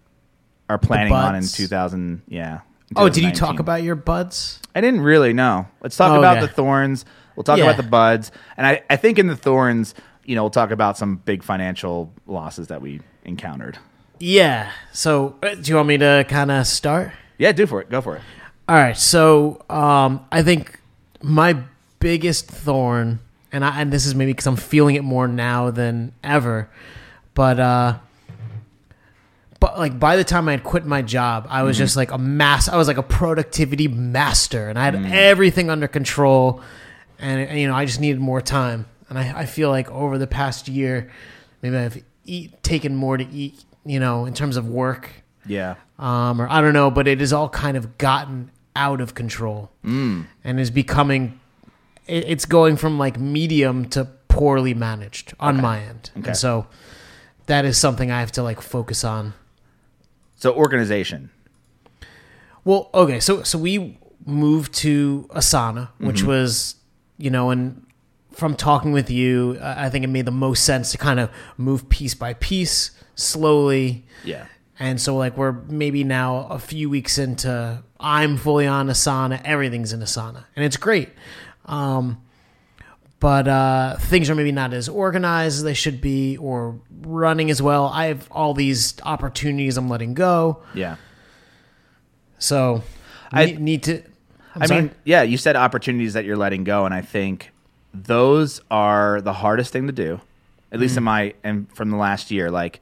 [0.69, 2.23] are planning on in 2000.
[2.29, 2.61] Yeah.
[2.91, 4.61] in oh, did you talk about your buds?
[4.75, 5.67] I didn't really know.
[5.83, 6.47] Let's talk Oh, about okay.
[6.47, 7.05] the thorns.
[7.35, 7.65] We'll talk Yeah.
[7.65, 9.95] about the buds, and I, I think in the thorns,
[10.25, 13.79] you know, we'll talk about some big financial losses that we encountered.
[14.19, 14.71] Yeah.
[14.93, 17.13] So uh, do you want me to kind of start?
[17.39, 17.91] Yeah, do for it.
[17.91, 18.23] Go for it.
[18.69, 20.81] All right, so um, I think
[21.23, 21.57] my
[22.01, 23.21] biggest thorn,
[23.53, 26.69] and I, and this is maybe because I'm feeling it more now than ever,
[27.35, 27.99] but uh,
[29.61, 32.19] but like by the time I had quit my job, I was just like a
[32.19, 32.69] mass.
[32.69, 36.61] I was like a productivity master, and I had everything under control,
[37.21, 38.87] and, and, you know I just needed more time.
[39.09, 41.09] And I, I feel like over the past year,
[41.63, 45.09] maybe I've eat, taken more to eat, you know, in terms of work
[45.47, 45.77] Yeah.
[46.01, 49.71] um, or I don't know, but it has all kind of gotten out of control
[49.85, 50.27] mm.
[50.45, 51.41] and is becoming
[52.07, 56.29] it's going from like medium to poorly managed on my end, Okay.
[56.29, 56.67] and so
[57.47, 59.33] that is something I have to like focus on.
[60.37, 61.31] So organization.
[62.65, 66.29] Well, okay, so so we moved to Asana, which mm-hmm.
[66.29, 66.77] was,
[67.17, 67.85] you know, and
[68.33, 71.89] from talking with you, I think it made the most sense to kind of move
[71.89, 74.47] piece by piece, slowly, Yeah.
[74.79, 79.93] And so like we're maybe now a few weeks into I'm fully on Asana, everything's
[79.93, 80.45] in Asana.
[80.55, 81.11] And it's great.
[81.65, 82.21] Um
[83.19, 87.63] but uh things are maybe not as organized as they should be or running as
[87.63, 87.87] well.
[87.87, 90.63] I have all these opportunities I'm letting go.
[90.75, 90.97] Yeah.
[92.39, 92.83] So
[93.33, 94.03] I- need, need to
[94.55, 94.83] I'm I sorry?
[94.83, 97.51] mean, yeah, you said opportunities that you're letting go, and I think
[97.93, 100.19] those are the hardest thing to do,
[100.73, 102.51] at least in my and from the last year.
[102.51, 102.81] Like,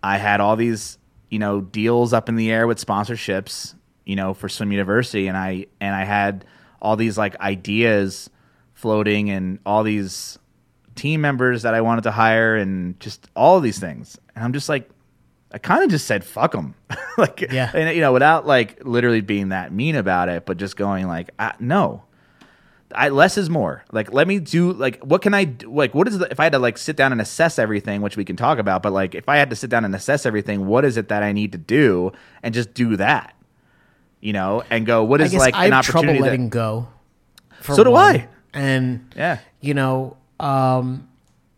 [0.00, 4.34] I had all these, you know, deals up in the air with sponsorships, you know,
[4.34, 6.44] for Swim University, and I and I had
[6.80, 8.28] all these like ideas
[8.74, 10.38] floating, and all these
[10.94, 14.52] team members that I wanted to hire, and just all of these things, and I'm
[14.52, 14.88] just like,
[15.52, 16.74] I kind of just said fuck them,
[17.18, 17.70] like Yeah.
[17.74, 21.30] and you know without like literally being that mean about it, but just going like
[21.38, 22.02] ah, no,
[22.94, 23.84] I less is more.
[23.92, 25.72] Like let me do like what can I do?
[25.72, 28.16] Like what is the if I had to like sit down and assess everything, which
[28.16, 30.66] we can talk about, but like if I had to sit down and assess everything,
[30.66, 32.12] what is it that I need to do
[32.42, 33.34] and just do that,
[34.22, 36.88] you know, and go what is like I an have trouble letting that go.
[37.62, 37.94] So do.
[37.94, 38.28] I.
[38.54, 41.08] And yeah you know, um,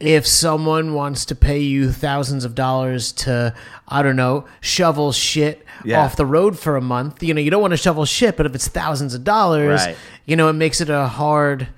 [0.01, 3.55] if someone wants to pay you thousands of dollars to,
[3.89, 6.01] I don't know, shovel shit Yeah.
[6.03, 8.45] off the road for a month, you know, you don't want to shovel shit, but
[8.45, 9.97] if it's thousands of dollars, Right.
[10.27, 11.69] you know, it makes it a hard.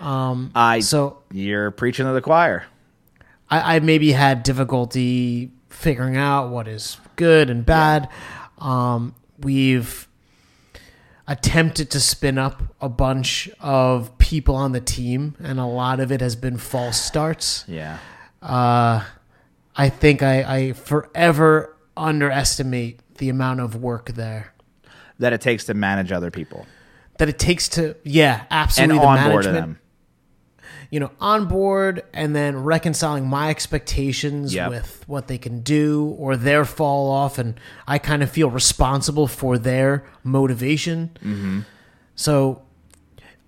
[0.00, 2.64] I So you're preaching to the choir.
[3.50, 8.08] I, I maybe had difficulty figuring out what is good and bad.
[8.58, 10.06] Um, we've
[11.26, 16.12] attempted to spin up a bunch of people on the team, and a lot of
[16.12, 17.64] it has been false starts.
[17.66, 17.98] Yeah
[18.42, 19.02] Uh,
[19.76, 24.52] I think I, I forever underestimate the amount of work there
[25.18, 26.66] that it takes to manage other people
[27.18, 29.78] that it takes to yeah and absolutely the onboard management them.
[30.90, 34.70] You know, on board and then reconciling my expectations Yep.
[34.70, 37.38] with what they can do or their fall off.
[37.38, 41.10] And I kind of feel responsible for their motivation.
[41.22, 41.60] Mm-hmm.
[42.14, 42.62] So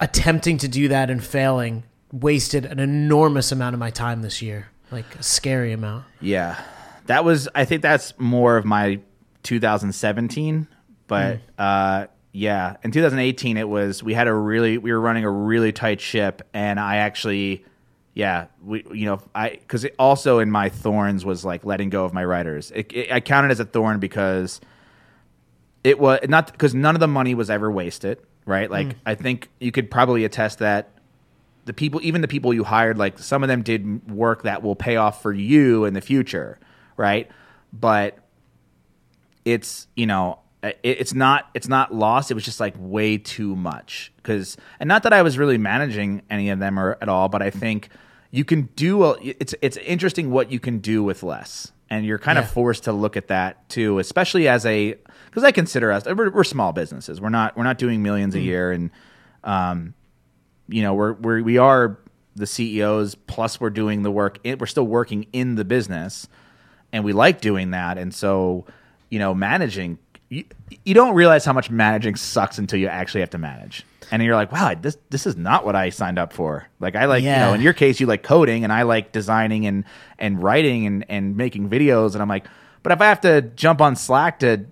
[0.00, 4.68] attempting to do that and failing wasted an enormous amount of my time this year,
[4.90, 6.04] like a scary amount.
[6.20, 6.60] Yeah,
[7.06, 7.48] that was.
[7.54, 9.00] I think that's more of my
[9.42, 10.66] 2017.
[11.08, 14.02] But uh, yeah, in 2018, it was.
[14.02, 14.76] We had a really.
[14.76, 17.64] We were running a really tight ship, and I actually.
[18.12, 22.04] Yeah, we you know I because it also in my thorns was like letting go
[22.04, 22.70] of my writers.
[22.74, 24.60] It, it, I counted as a thorn because
[25.82, 28.70] it was not because none of the money was ever wasted, right?
[28.70, 28.94] Like mm.
[29.06, 30.90] I think you could probably attest that
[31.64, 34.76] the people, even the people you hired, like some of them did work that will
[34.76, 36.58] pay off for you in the future,
[36.98, 37.30] right?
[37.72, 38.18] But
[39.46, 40.40] it's you know
[40.82, 42.30] it, it's not it's not lost.
[42.30, 46.22] It was just like way too much because and not that I was really managing
[46.30, 47.88] any of them or at all, but I think
[48.30, 52.18] you can do a, it's it's interesting what you can do with less, and you're
[52.18, 52.42] kind Yeah.
[52.42, 54.94] of forced to look at that too, especially as a
[55.26, 57.20] because I consider us we're, we're small businesses.
[57.20, 58.90] We're not we're not doing millions a year, and
[59.44, 59.94] um,
[60.68, 61.98] you know we're we're we are
[62.34, 64.38] the CEOs plus we're doing the work.
[64.44, 66.28] In, we're still working in the business,
[66.92, 67.96] and we like doing that.
[67.96, 68.66] And so,
[69.08, 69.98] you know, managing
[70.28, 70.44] you,
[70.84, 73.84] you don't realize how much managing sucks until you actually have to manage.
[74.10, 76.68] And you're like, wow, this this is not what I signed up for.
[76.80, 79.66] Like I like, you know, in your case you like coding and I like designing
[79.66, 79.84] and
[80.18, 82.46] and writing and and making videos and I'm like,
[82.84, 84.64] but if I have to jump on Slack to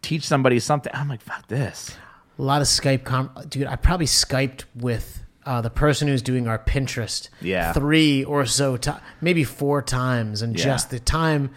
[0.00, 1.96] teach somebody something, I'm like, fuck this.
[2.38, 3.66] A lot of Skype, com- dude.
[3.66, 7.72] I probably Skyped with uh, the person who's doing our Pinterest, Yeah.
[7.72, 10.64] three or so times, maybe four times, and Yeah.
[10.64, 11.50] just the time.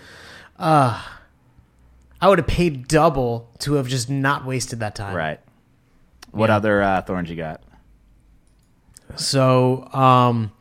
[0.58, 1.02] Uh,
[2.22, 5.16] I would have paid double to have just not wasted that time.
[5.16, 5.40] Right.
[6.32, 6.56] What Yeah.
[6.58, 7.62] other uh, thorns you got?
[9.16, 10.52] So, um,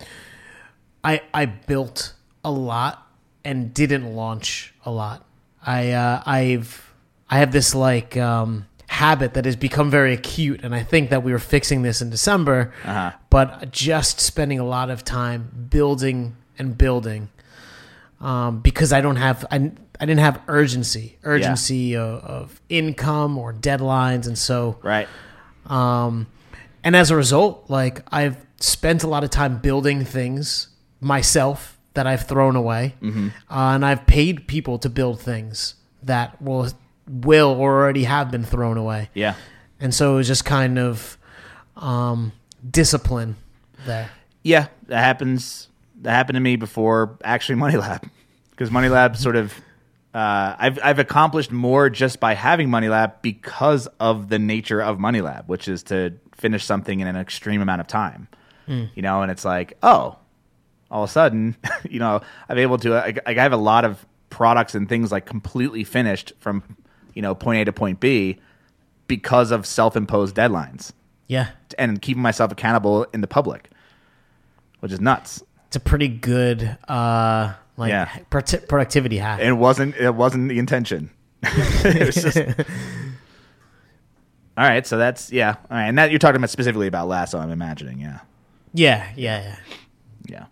[1.04, 3.06] I I built a lot
[3.44, 5.24] and didn't launch a lot.
[5.64, 6.92] I uh, I've
[7.28, 11.22] I have this like um, habit that has become very acute, and I think that
[11.22, 12.72] we were fixing this in December.
[12.84, 13.12] Uh-huh.
[13.30, 17.28] But just spending a lot of time building and building
[18.20, 23.52] um, because I don't have I, I didn't have urgency urgency of, of income or
[23.52, 25.06] deadlines, and so Right.
[25.66, 26.26] um,
[26.82, 30.68] and as a result, like I've spent a lot of time building things
[31.00, 36.68] myself that I've thrown away, uh, and I've paid people to build things that will
[37.06, 39.10] will or already have been thrown away.
[39.14, 39.34] Yeah.
[39.80, 41.18] And so it was just kind of
[41.76, 42.32] um,
[42.70, 43.36] discipline
[43.86, 44.10] there.
[44.42, 45.68] Yeah, that happens.
[46.02, 48.08] That happened to me before actually Money Lab,
[48.50, 49.52] because Money Lab sort of.
[50.12, 54.98] Uh, I've I've accomplished more just by having Money Lab because of the nature of
[54.98, 58.28] Money Lab, which is to finish something in an extreme amount of time.
[58.94, 60.16] You know, and it's like, oh,
[60.92, 61.56] all of a sudden,
[61.90, 62.94] you know, I'm able to.
[62.94, 66.62] I, I have a lot of products and things like completely finished from,
[67.14, 68.38] you know, point A to point B,
[69.08, 70.92] because of self-imposed deadlines
[71.26, 73.70] Yeah, and keeping myself accountable in the public,
[74.78, 75.42] which is nuts.
[75.66, 78.08] it's a pretty good uh, like Yeah.
[78.30, 79.40] prote- productivity hack.
[79.40, 81.10] It wasn't it wasn't the intention.
[81.82, 82.44] Just- all
[84.56, 85.56] right, so that's yeah.
[85.70, 87.38] All right, and that you're talking about specifically about Lasso.
[87.38, 88.20] I'm imagining, yeah,
[88.72, 89.56] yeah, yeah, yeah.
[90.26, 90.44] yeah.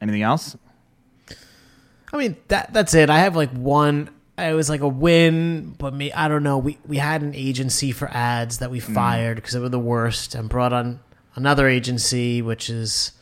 [0.00, 0.56] Anything else?
[2.12, 3.10] I mean that that's it.
[3.10, 4.10] I have like one.
[4.38, 6.12] It was like a win, but me.
[6.12, 6.58] I don't know.
[6.58, 8.94] We we had an agency for ads that we mm.
[8.94, 11.00] fired because they were the worst, and brought on
[11.34, 13.12] another agency, which is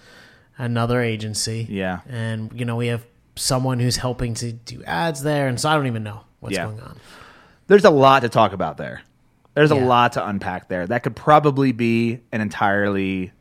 [0.58, 1.66] another agency.
[1.68, 2.00] Yeah.
[2.08, 3.04] and you know we have
[3.36, 6.66] someone who's helping to do ads there, and so I don't even know what's Yeah.
[6.66, 6.96] going on.
[7.66, 9.02] There's a lot to talk about there.
[9.54, 10.86] There's a lot to unpack there.
[10.86, 13.32] That could probably be an entirely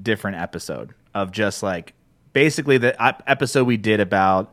[0.00, 1.94] different episode of just like
[2.32, 4.52] basically the ep- episode we did about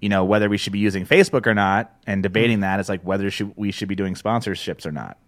[0.00, 2.62] you know whether we should be using Facebook or not and debating hmm.
[2.62, 5.18] that is like whether should, we should be doing sponsorships or not.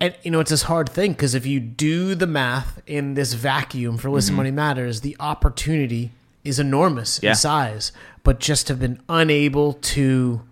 [0.00, 3.32] And you know it's this hard thing because if you do the math in this
[3.32, 6.10] vacuum for Listen Money Matters, the opportunity
[6.44, 7.30] is enormous Yeah.
[7.30, 10.42] in size, but just have been unable to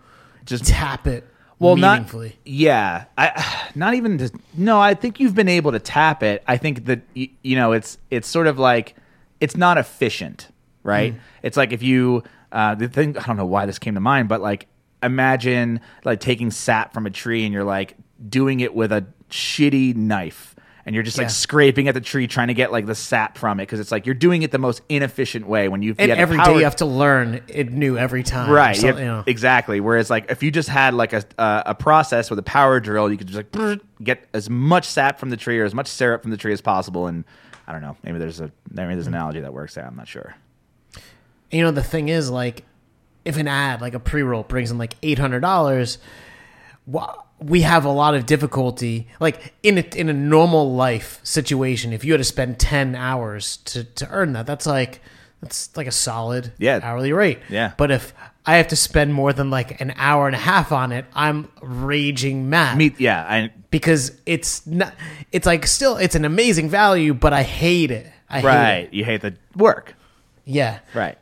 [0.47, 1.27] Just tap it
[1.59, 2.13] well, not
[2.45, 4.81] yeah, I not even to, no.
[4.81, 6.43] I think you've been able to tap it.
[6.47, 8.97] I think that you know it's it's sort of like
[9.41, 10.49] it's not efficient,
[10.83, 11.15] right?
[11.43, 14.29] It's like if you uh, the thing I don't know why this came to mind,
[14.29, 14.67] but like
[15.03, 17.95] imagine like taking sap from a tree and you're like
[18.29, 20.51] doing it with a shitty knife.
[20.87, 21.29] And you're just like Yeah.
[21.29, 24.05] scraping at the tree, trying to get like the sap from it, because it's like
[24.05, 25.67] you're doing it the most inefficient way.
[25.67, 28.51] When you've and you every day you have to learn it new every time.
[28.51, 29.25] right So, you have- you know.
[29.27, 32.81] exactly whereas like if you just had like a, a a process with a power
[32.81, 35.87] drill you could just like get as much sap from the tree or as much
[35.87, 37.25] syrup from the tree as possible and
[37.67, 40.07] i don't know maybe there's a maybe there's an analogy that works there i'm not
[40.07, 40.35] sure
[41.51, 42.65] you know the thing is like
[43.25, 45.97] if an ad like a pre-roll brings in like $800
[46.85, 49.09] why, we have a lot of difficulty.
[49.21, 53.59] Like in a, in a normal life situation, if you had to spend ten hours
[53.59, 55.01] to to earn that, that's like
[55.41, 56.81] that's like a solid Yeah.
[56.83, 57.39] hourly rate.
[57.51, 57.73] Yeah.
[57.77, 58.15] But if
[58.47, 61.49] I have to spend more than like an hour and a half on it, I'm
[61.63, 64.95] raging mad Me, yeah, I because it's not.
[65.33, 68.07] It's like still, it's an amazing value, but I hate it.
[68.29, 68.75] I hate right.
[68.85, 68.95] it.
[68.95, 69.95] You hate the work,
[70.45, 70.79] Yeah.
[70.95, 71.17] right?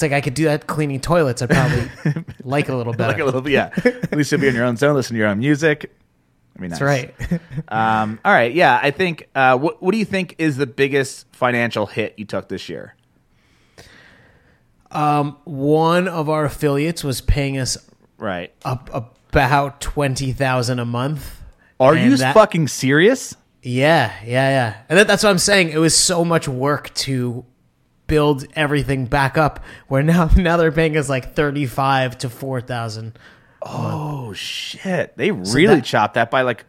[0.00, 1.42] It's like I could do that cleaning toilets.
[1.42, 1.90] I'd probably
[2.42, 3.12] like a little better.
[3.12, 3.68] Like a little bit, yeah.
[3.84, 5.94] At least you'll be in your own zone, listen to your own music.
[6.56, 7.14] I mean, That's right.
[7.68, 8.80] Um, all right, yeah.
[8.82, 9.28] I think.
[9.34, 12.94] Uh, what What do you think is the biggest financial hit you took this year?
[14.90, 17.76] One of our affiliates was paying us
[18.16, 18.52] Right.
[18.64, 18.88] up
[19.34, 21.42] about twenty thousand a month.
[21.78, 23.36] Are you that- fucking serious?
[23.62, 24.76] Yeah, yeah, yeah.
[24.88, 25.68] And that, that's what I'm saying.
[25.68, 27.44] It was so much work to
[28.10, 29.64] build everything back up.
[29.88, 33.18] Where now, now they're paying us like thirty five to four thousand.
[33.62, 35.16] Oh shit!
[35.16, 36.66] They really that- chopped that by like,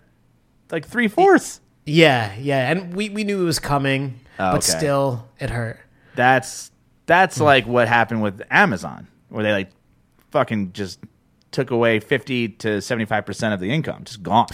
[0.71, 1.59] like three fourths.
[1.85, 2.69] Yeah, yeah.
[2.71, 4.77] And we we knew it was coming, Oh, but okay.
[4.77, 5.79] still, it hurt.
[6.15, 6.71] That's
[7.07, 7.43] that's hmm.
[7.43, 9.71] like what happened with Amazon, where they like
[10.29, 10.99] fucking just
[11.49, 14.47] took away fifty to seventy five percent of the income, just gone.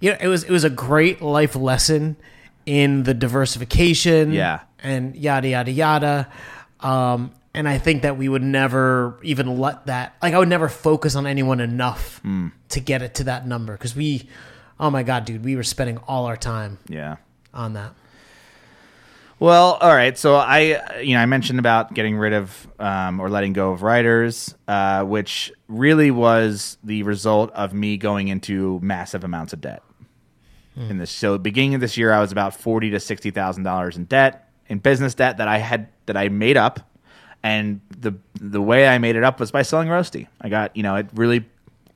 [0.00, 2.16] you know, it was it was a great life lesson
[2.66, 4.60] in the diversification, Yeah.
[4.84, 6.28] And yada yada yada.
[6.80, 10.68] Um, and I think that we would never even let that like I would never
[10.68, 12.48] focus on anyone enough Hmm.
[12.70, 14.28] to get it to that number because we,
[14.78, 17.16] oh my god, dude, we were spending all our time Yeah.
[17.52, 17.92] on that.
[19.40, 20.16] Well, all right.
[20.16, 23.82] So I, you know, I mentioned about getting rid of um, or letting go of
[23.82, 29.82] writers, uh, which really was the result of me going into massive amounts of debt.
[30.76, 33.96] In this, so beginning of this year, I was about forty to sixty thousand dollars
[33.96, 36.80] in debt, in business debt that I had that I made up,
[37.42, 40.26] and the the way I made it up was by selling roasty.
[40.40, 41.44] I got, you know, it really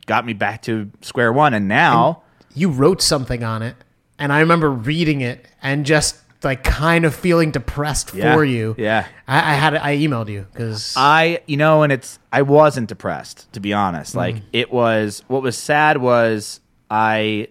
[0.06, 2.22] got me back to square one, and now.
[2.54, 3.76] You wrote something on it,
[4.18, 8.74] and I remember reading it and just like kind of feeling depressed Yeah, for you.
[8.78, 9.06] yeah.
[9.28, 13.52] I, I had I emailed you because I, you know, and it's I wasn't depressed
[13.52, 14.14] to be honest.
[14.14, 14.16] Mm.
[14.16, 17.48] Like it was what was sad was I,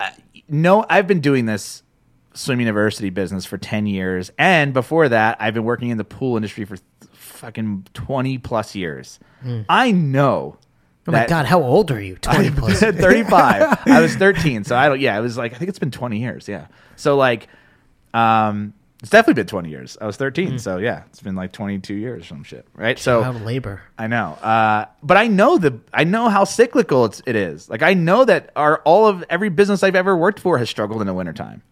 [0.00, 0.12] I
[0.48, 1.82] no, I've been doing this
[2.38, 6.36] swim university business for 10 years and before that I've been working in the pool
[6.36, 9.18] industry for th- fucking 20 plus years.
[9.68, 10.58] I know
[11.08, 12.16] oh my god, how old are you?
[12.20, 12.80] Twenty plus.
[12.80, 13.78] 35.
[13.86, 14.64] I was 13.
[14.64, 16.48] So I don't, yeah, it was like, I think it's been 20 years.
[16.48, 16.66] Yeah.
[16.96, 17.48] So like,
[18.14, 19.96] um, it's definitely been 20 years.
[20.00, 20.58] I was 13.
[20.58, 22.66] So yeah, it's been like 22 years or some shit.
[22.74, 22.98] Right.
[22.98, 23.82] So Child labor.
[23.96, 24.32] I know.
[24.42, 27.68] Uh, but I know the, I know how cyclical it's, it is.
[27.70, 31.00] Like I know that our, all of every business I've ever worked for has struggled
[31.00, 31.62] in the wintertime.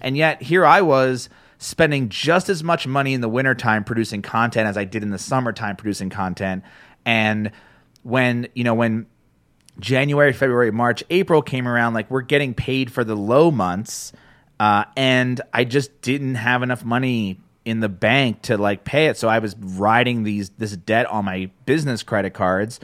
[0.00, 4.68] And yet here I was spending just as much money in the wintertime producing content
[4.68, 6.62] as I did in the summertime producing content.
[7.04, 7.50] And
[8.02, 9.06] when, you know, when
[9.80, 14.12] January, February, March, April came around, like we're getting paid for the low months,
[14.60, 19.16] uh, and I just didn't have enough money in the bank to like pay it.
[19.16, 22.80] So I was riding these this debt on my business credit cards,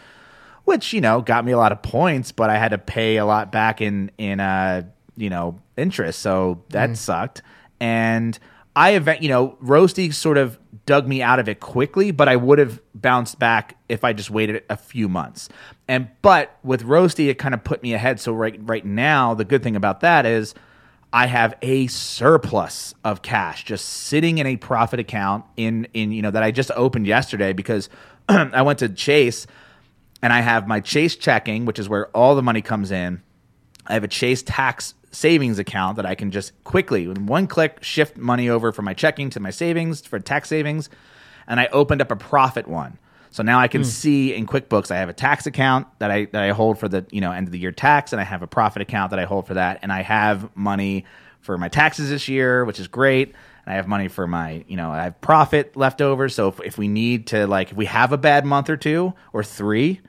[0.65, 3.25] which you know got me a lot of points, but I had to pay a
[3.25, 4.83] lot back in in uh
[5.17, 6.21] you know interest.
[6.21, 6.97] So that mm.
[6.97, 7.43] sucked,
[7.81, 8.39] and
[8.77, 12.37] I event you know Roasty sort of dug me out of it quickly, but I
[12.37, 15.49] would have bounced back if I just waited a few months.
[15.89, 18.21] And but with Roasty, it kind of put me ahead.
[18.21, 20.55] So right right now, the good thing about that is
[21.13, 26.23] I have a surplus of cash just sitting in a profit account in in you
[26.23, 27.89] know that I just opened yesterday because
[28.29, 29.47] I went to Chase
[30.23, 33.23] and I have my Chase checking, which is where all the money comes in.
[33.87, 37.83] I have a Chase tax savings account that I can just quickly, with one click,
[37.83, 40.91] shift money over from my checking to my savings for tax savings.
[41.47, 42.99] And I opened up a profit one.
[43.35, 43.87] So now I can hmm.
[43.89, 47.05] see in QuickBooks I have a tax account that I that I hold for the
[47.11, 49.25] you know end of the year tax, and I have a profit account that I
[49.25, 51.05] hold for that, and I have money
[51.41, 53.35] for my taxes this year, which is great.
[53.67, 56.29] And I have money for my you know I have profit left over.
[56.29, 59.15] So if, if we need to like if we have a bad month or two
[59.33, 60.01] or three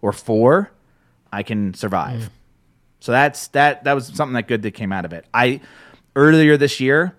[0.00, 0.70] or four,
[1.32, 2.26] I can survive.
[2.26, 2.37] Hmm.
[3.00, 5.24] So that's that that was something that good that came out of it.
[5.32, 5.60] I
[6.16, 7.16] earlier this year,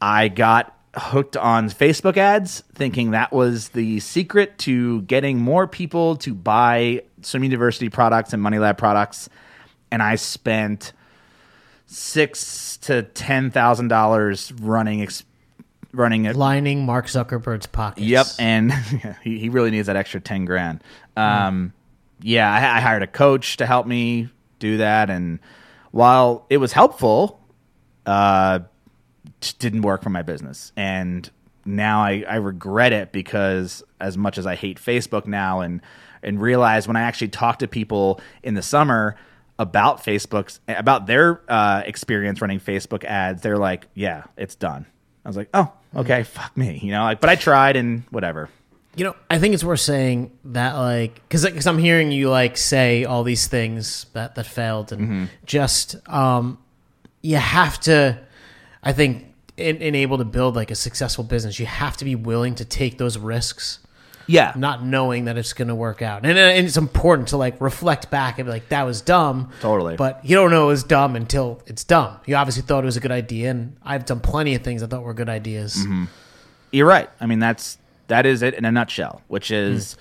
[0.00, 6.16] I got hooked on Facebook ads thinking that was the secret to getting more people
[6.16, 9.28] to buy Swim University products and Money Lab products
[9.92, 10.92] and I spent
[11.86, 15.24] 6 to 10,000 dollars running ex-
[15.92, 18.06] running it Lining Mark Zuckerberg's pockets.
[18.06, 18.72] Yep, and
[19.22, 20.82] he, he really needs that extra ten grand.
[21.16, 21.72] Um,
[22.22, 24.28] Yeah, I, I hired a coach to help me
[24.60, 25.40] do that, and
[25.90, 27.40] while it was helpful,
[28.06, 28.60] uh,
[29.58, 31.28] didn't work for my business, and
[31.64, 35.80] now I, I regret it because as much as I hate Facebook now, and
[36.22, 39.16] and realize when I actually talk to people in the summer
[39.60, 43.42] about Facebook's about their uh, experience running Facebook ads.
[43.42, 44.86] They're like, "Yeah, it's done."
[45.24, 47.02] I was like, "Oh, okay, fuck me," you know.
[47.02, 48.48] Like, but I tried and whatever.
[48.96, 52.56] You know, I think it's worth saying that, like, because because I'm hearing you like
[52.56, 56.58] say all these things that that failed, and just um,
[57.22, 58.18] you have to,
[58.82, 59.26] I think,
[59.56, 62.64] in, in able to build like a successful business, you have to be willing to
[62.64, 63.78] take those risks,
[64.26, 67.60] Yeah, not knowing that it's going to work out, and, and it's important to like
[67.60, 69.94] reflect back and be like, that was dumb, Totally.
[69.96, 72.18] but you don't know it was dumb until it's dumb.
[72.26, 74.88] You obviously thought it was a good idea, and I've done plenty of things I
[74.88, 75.76] thought were good ideas.
[75.76, 76.04] Mm-hmm.
[76.72, 77.08] You're right.
[77.20, 77.78] I mean, that's
[78.10, 79.22] that is it in a nutshell.
[79.28, 79.54] Which hmm.
[79.54, 79.96] is,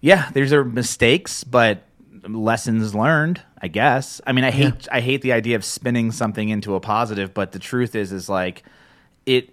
[0.00, 1.84] yeah, these are mistakes, but
[2.26, 3.42] lessons learned.
[3.60, 4.20] I guess.
[4.26, 7.52] I mean, I hate I hate the idea of spinning something into a positive, but
[7.52, 8.62] the truth is, is like
[9.26, 9.50] it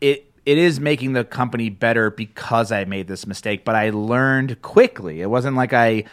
[0.00, 3.64] it it is making the company better because I made this mistake.
[3.64, 5.20] But I learned quickly.
[5.20, 6.04] It wasn't like I.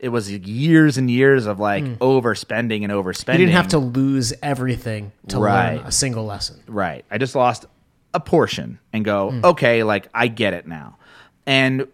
[0.00, 1.94] It was years and years of like hmm.
[1.94, 3.34] overspending and overspending.
[3.34, 5.76] You didn't have to lose everything to Right.
[5.76, 6.62] learn a single lesson.
[6.68, 7.04] Right.
[7.10, 7.66] I just lost
[8.18, 9.44] a portion and go, hmm.
[9.44, 10.98] okay, like I get it now.
[11.46, 11.86] And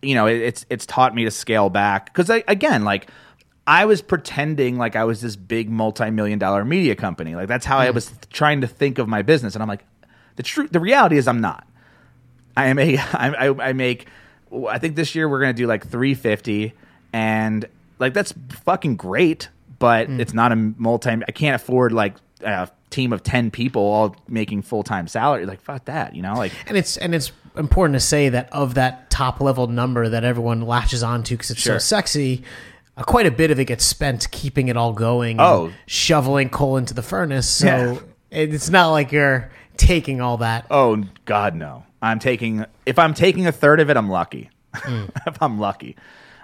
[0.00, 3.08] you know, it, it's it's taught me to scale back cuz again, like
[3.66, 7.34] I was pretending like I was this big multi-million dollar media company.
[7.34, 7.94] Like that's how I hmm.
[7.94, 9.84] was trying to think of my business and I'm like
[10.36, 11.66] the truth the reality is I'm not.
[12.56, 14.06] I am a I, I, I make
[14.68, 16.74] I think this year we're going to do like 350
[17.12, 17.66] and
[17.98, 20.20] like that's fucking great, but hmm.
[20.20, 24.62] it's not a multi I can't afford like a team of 10 people all making
[24.62, 26.34] full-time salary like fuck that, you know?
[26.34, 30.22] Like And it's and it's important to say that of that top level number that
[30.24, 31.74] everyone latches onto because it's Sure.
[31.80, 32.42] so sexy,
[32.96, 35.32] uh, quite a bit of it gets spent keeping it all going.
[35.38, 35.72] and Oh.
[35.86, 37.48] shoveling coal into the furnace.
[37.48, 37.98] So Yeah.
[38.30, 40.66] it's not like you're taking all that.
[40.70, 41.84] Oh God, no!
[42.00, 44.50] I'm taking if I'm taking a third of it, I'm lucky.
[45.26, 45.96] if I'm lucky.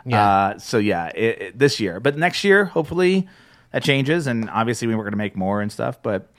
[0.04, 0.26] Yeah.
[0.26, 3.28] Uh, so yeah, it, it- this year, but next year, hopefully
[3.72, 6.02] that changes, and obviously we were going to make more and stuff.
[6.02, 6.30] But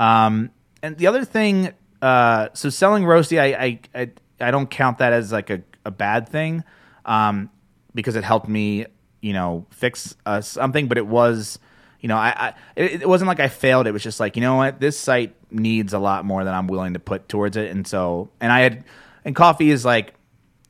[0.00, 0.50] um,
[0.82, 4.10] and the other thing, uh, so selling roasty, I I I,
[4.40, 6.64] I don't count that as like a, a bad thing,
[7.04, 7.50] um,
[7.94, 8.86] because it helped me,
[9.20, 10.88] you know, fix uh, something.
[10.88, 11.58] But it was,
[12.00, 13.86] you know, I, I it, it wasn't like I failed.
[13.86, 16.66] It was just like, you know what, this site needs a lot more than I'm
[16.66, 18.84] willing to put towards it, and so and I had
[19.24, 20.14] and coffee is like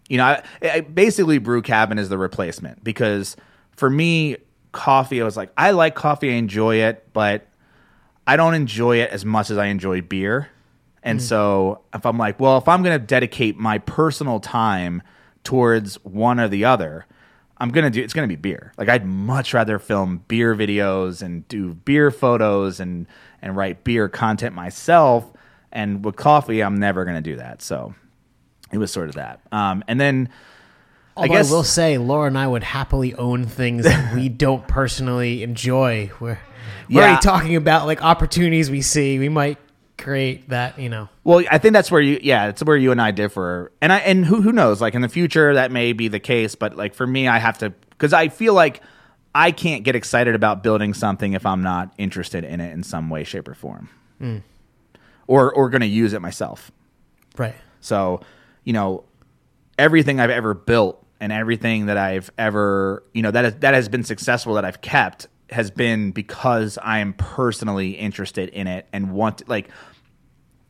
[0.09, 3.35] you know, I, I basically brew cabin is the replacement because
[3.77, 4.37] for me,
[4.73, 7.47] coffee, I was like, I like coffee, I enjoy it, but
[8.27, 10.49] I don't enjoy it as much as I enjoy beer.
[11.03, 15.03] And so if I'm like, well, if I'm going to dedicate my personal time
[15.43, 17.07] towards one or the other,
[17.59, 18.73] I'm going to do it's going to be beer.
[18.79, 23.07] Like I'd much rather film beer videos and do beer photos and
[23.41, 25.31] and write beer content myself.
[25.73, 27.63] And with coffee, I'm never going to do that.
[27.63, 27.95] So
[28.73, 29.41] it was sort of that.
[29.51, 30.29] Um, and then
[31.17, 34.29] Although I guess I will say, Laura and I would happily own things that we
[34.45, 36.11] don't personally enjoy.
[36.21, 36.39] We're, we're
[36.89, 37.01] Yeah.
[37.03, 39.19] already talking about like opportunities we see.
[39.19, 39.59] We might
[39.99, 41.09] create that, you know.
[41.23, 43.73] Well, I think that's where you, yeah, it's where you and I differ.
[43.81, 44.81] And I, and who, who knows?
[44.81, 46.55] Like in the future, that may be the case.
[46.55, 48.81] But like for me, I have to, because I feel like
[49.35, 53.09] I can't get excited about building something if I'm not interested in it in some
[53.11, 53.89] way, shape, or form,
[54.19, 54.39] hmm.
[55.27, 56.71] or or going to use it myself.
[57.39, 57.55] Right.
[57.81, 58.21] So,
[58.65, 59.05] you know,
[59.79, 63.89] everything I've ever built and everything that I've ever, you know, that has, that has
[63.89, 69.13] been successful that I've kept has been because I am personally interested in it and
[69.13, 69.69] want like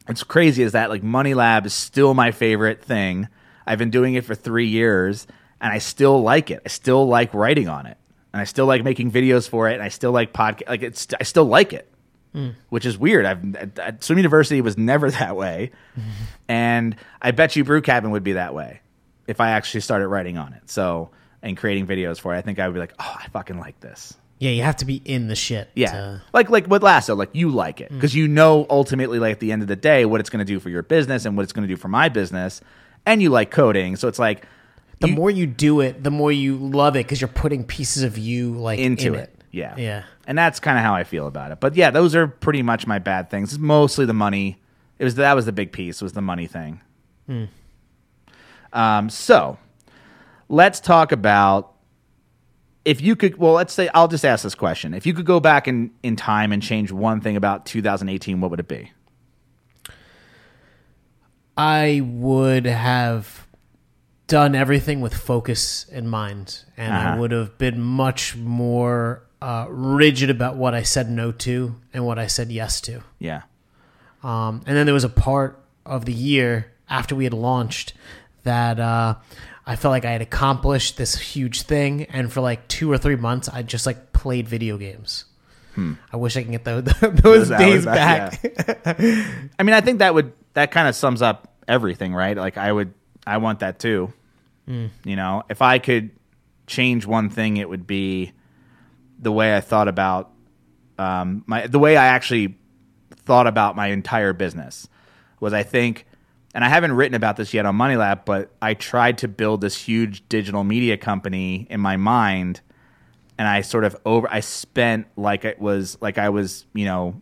[0.08, 3.28] it's crazy is that like Money Lab is still my favorite thing.
[3.66, 5.26] I've been doing it for 3 years
[5.58, 6.60] and I still like it.
[6.66, 7.96] I still like writing on it.
[8.34, 11.08] And I still like making videos for it and I still like podcast like it's
[11.18, 11.88] I still like it
[12.68, 13.24] which is weird.
[13.24, 15.70] I've at Swim University was never that way,
[16.46, 18.82] and I bet you Brew Cabin would be that way
[19.26, 20.70] if I actually started writing on it.
[20.70, 21.10] So
[21.42, 23.80] and creating videos for it, I think I would be like, oh, I fucking like
[23.80, 24.14] this.
[24.38, 25.70] Yeah, you have to be in the shit.
[25.74, 27.94] Yeah, to- like like with Lasso, like you like it mm.
[27.94, 30.52] because you know ultimately, like at the end of the day, what it's going to
[30.52, 32.60] do for your business and what it's going to do for my business,
[33.06, 34.46] and you like coding, so it's like
[34.98, 38.02] the you- more you do it, the more you love it because you're putting pieces
[38.02, 39.42] of you like into in it.
[39.52, 39.74] Yeah.
[39.76, 40.04] Yeah.
[40.26, 41.60] And that's kind of how I feel about it.
[41.60, 43.52] But yeah, those are pretty much my bad things.
[43.52, 44.60] It's mostly the money.
[44.98, 46.80] It was that was the big piece was the money thing.
[47.26, 47.44] Hmm.
[48.72, 49.58] Um, so
[50.48, 51.72] let's talk about
[52.84, 53.36] if you could.
[53.38, 56.16] Well, let's say I'll just ask this question: If you could go back in in
[56.16, 58.90] time and change one thing about 2018, what would it be?
[61.56, 63.46] I would have
[64.26, 67.20] done everything with focus in mind, and I Uh-huh.
[67.20, 72.18] would have been much more uh, rigid about what I said no to and what
[72.18, 73.02] I said yes to.
[73.18, 73.42] Yeah.
[74.22, 77.92] Um, and then there was a part of the year after we had launched
[78.44, 79.16] that uh,
[79.66, 83.16] I felt like I had accomplished this huge thing, and for like two or three
[83.16, 85.24] months, I just like played video games.
[86.12, 89.00] I wish I can get those, those Those days back, back.
[89.58, 92.36] I mean, I think that would that kind of sums up everything, right?
[92.36, 92.92] Like I would
[93.26, 94.12] I want that too.
[95.04, 96.10] You know, if I could
[96.66, 98.32] change one thing, it would be
[99.18, 100.30] the way I thought about
[100.98, 102.56] um, my the way I actually
[103.16, 104.88] thought about my entire business
[105.40, 106.06] was I think,
[106.54, 109.60] and I haven't written about this yet on Money Lab, but I tried to build
[109.60, 112.60] this huge digital media company in my mind,
[113.38, 117.20] and I sort of over I spent like it was like I was you know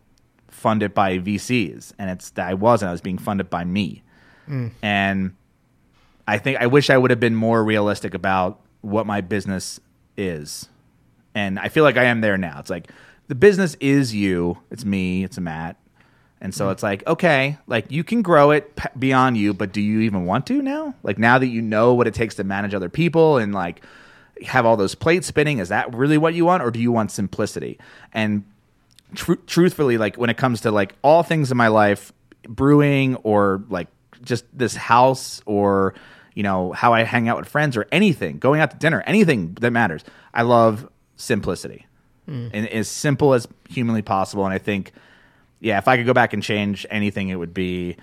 [0.49, 2.89] funded by VCs, and it's that I wasn't.
[2.89, 4.03] I was being funded by me,
[4.47, 4.68] hmm.
[4.83, 5.35] and
[6.26, 9.81] I think I wish I would have been more realistic about what my business
[10.16, 10.68] is.
[11.35, 12.59] And I feel like I am there now.
[12.59, 12.91] It's like
[13.28, 15.76] the business is you, it's me, it's Matt.
[16.41, 16.72] And so mm.
[16.72, 20.24] it's like, okay, like you can grow it p- beyond you, but do you even
[20.24, 20.95] want to now?
[21.03, 23.82] Like now that you know what it takes to manage other people and like
[24.45, 27.11] have all those plates spinning, is that really what you want or do you want
[27.11, 27.78] simplicity?
[28.12, 28.45] And
[29.14, 32.12] tr- truthfully, like when it comes to like all things in my life,
[32.49, 33.88] brewing or like
[34.22, 35.95] just this house or
[36.34, 39.55] you know how I hang out with friends or anything, going out to dinner, anything
[39.61, 40.05] that matters.
[40.32, 41.86] I love simplicity
[42.30, 42.51] mm.
[42.53, 44.45] and as simple as humanly possible.
[44.45, 44.93] And I think,
[45.61, 47.97] yeah, if I could go back and change anything, it would be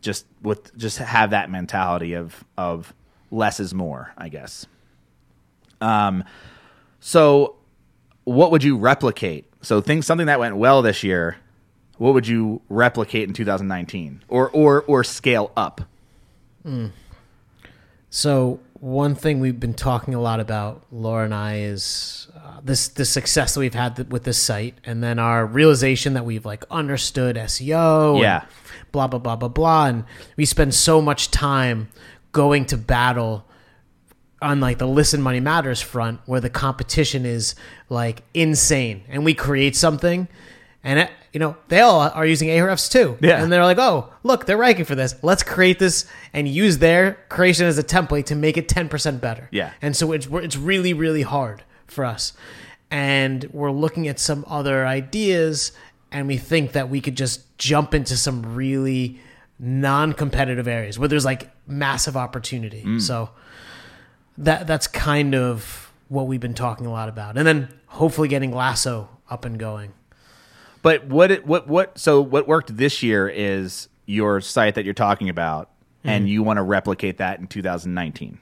[0.00, 2.92] just with just have that mentality of of
[3.30, 4.12] less is more.
[4.18, 4.66] I guess.
[5.80, 6.24] Um,
[7.00, 7.56] so
[8.24, 9.46] what would you replicate?
[9.62, 11.36] So think something that went well this year.
[11.98, 15.80] What would you replicate in 2019, or or or scale up?
[18.10, 22.88] So one thing we've been talking a lot about, Laura and I, is uh, this
[22.88, 26.46] the success that we've had th- with this site, and then our realization that we've
[26.46, 28.44] like understood SEO, and Yeah.
[28.92, 30.04] blah blah blah blah blah, and
[30.36, 31.88] we spend so much time
[32.32, 33.44] going to battle
[34.42, 37.54] on like the listen money matters front where the competition is
[37.88, 40.28] like insane and we create something
[40.84, 43.42] and it, you know they all are using ahrefs too Yeah.
[43.42, 47.14] and they're like oh look they're ranking for this let's create this and use their
[47.30, 49.70] creation as a template to make it 10% better Yeah.
[49.80, 52.32] and so it's it's really really hard for us.
[52.90, 55.72] And we're looking at some other ideas
[56.12, 59.18] and we think that we could just jump into some really
[59.58, 62.82] non-competitive areas where there's like massive opportunity.
[62.84, 63.00] Mm.
[63.00, 63.30] So
[64.38, 67.36] that that's kind of what we've been talking a lot about.
[67.36, 69.92] And then hopefully getting lasso up and going.
[70.82, 74.94] But what it, what what so what worked this year is your site that you're
[74.94, 75.70] talking about,
[76.02, 76.10] hmm.
[76.10, 78.38] and you want to replicate that in 2019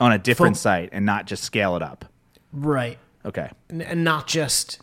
[0.00, 2.09] on a different Fo- site and not just scale it up.
[2.52, 3.50] Right Okay.
[3.68, 4.80] and, not just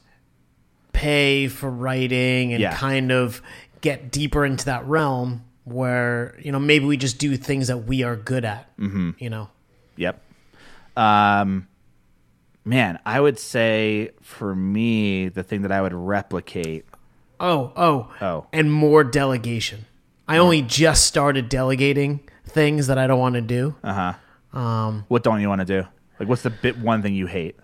[0.93, 2.75] pay for writing and Yeah.
[2.75, 3.41] kind of
[3.81, 8.03] get deeper into that realm where you know maybe we just do things that we
[8.03, 9.11] are good at mm-hmm.
[9.19, 9.49] you know
[9.97, 10.21] Yep.
[10.95, 11.67] Um,
[12.65, 16.85] man, I would say for me, the thing that I would replicate.
[17.39, 18.47] oh oh Oh.
[18.53, 19.85] and more delegation
[20.27, 23.93] i only just started delegating things that i don't want to do Uh
[24.53, 24.59] huh.
[24.59, 25.87] Um, What don't you want to do?
[26.19, 27.55] Like, what's the bit one thing you hate?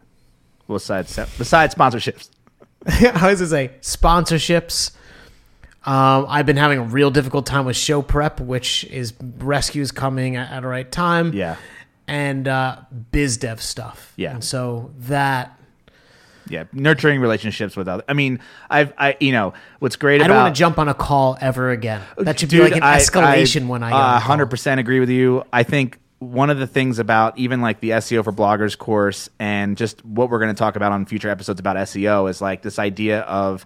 [0.68, 2.30] Besides besides sponsorships.
[2.86, 4.91] I was gonna say sponsorships.
[5.86, 10.38] Um, I've been having a real difficult time with show prep, which is rescues coming
[10.38, 11.34] at, at a right time.
[11.34, 11.58] Yeah.
[12.08, 12.78] and uh,
[13.12, 14.14] biz dev stuff.
[14.16, 14.32] Yeah.
[14.34, 15.60] and so that
[16.47, 18.04] Yeah, nurturing relationships with other.
[18.08, 18.39] I mean,
[18.70, 21.38] I've, I, you know, what's great I about don't want to jump on a call
[21.41, 22.01] ever again.
[22.18, 25.01] That should be like an I- escalation when I on a uh, hundred percent agree
[25.01, 25.43] with you.
[25.51, 29.78] I think one of the things about even like the SEO for bloggers course and
[29.78, 32.80] just what we're going to talk about on future episodes about SEO is like this
[32.80, 33.66] idea of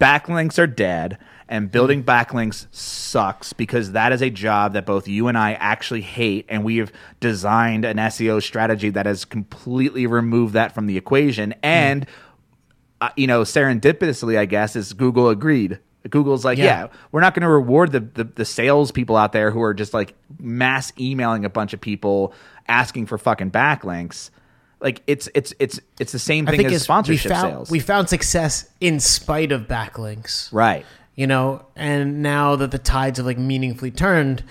[0.00, 5.28] backlinks are dead and building backlinks sucks because that is a job that both you
[5.28, 10.54] and I actually hate and we have designed an SEO strategy that has completely removed
[10.54, 11.54] that from the equation.
[11.62, 12.06] And
[13.00, 15.78] uh, you know serendipitously I guess is Google agreed
[16.10, 16.86] Google's like, yeah, Yeah.
[17.12, 19.94] we're not going to reward the, the the sales people out there who are just
[19.94, 22.32] like mass emailing a bunch of people
[22.68, 24.30] asking for fucking backlinks.
[24.80, 27.78] Like it's it's it's it's the same thing as it's, we sponsorship found sales, we
[27.80, 30.52] found success in spite of backlinks.
[30.52, 30.84] right?
[31.16, 34.42] you know and now that the tides have like meaningfully turned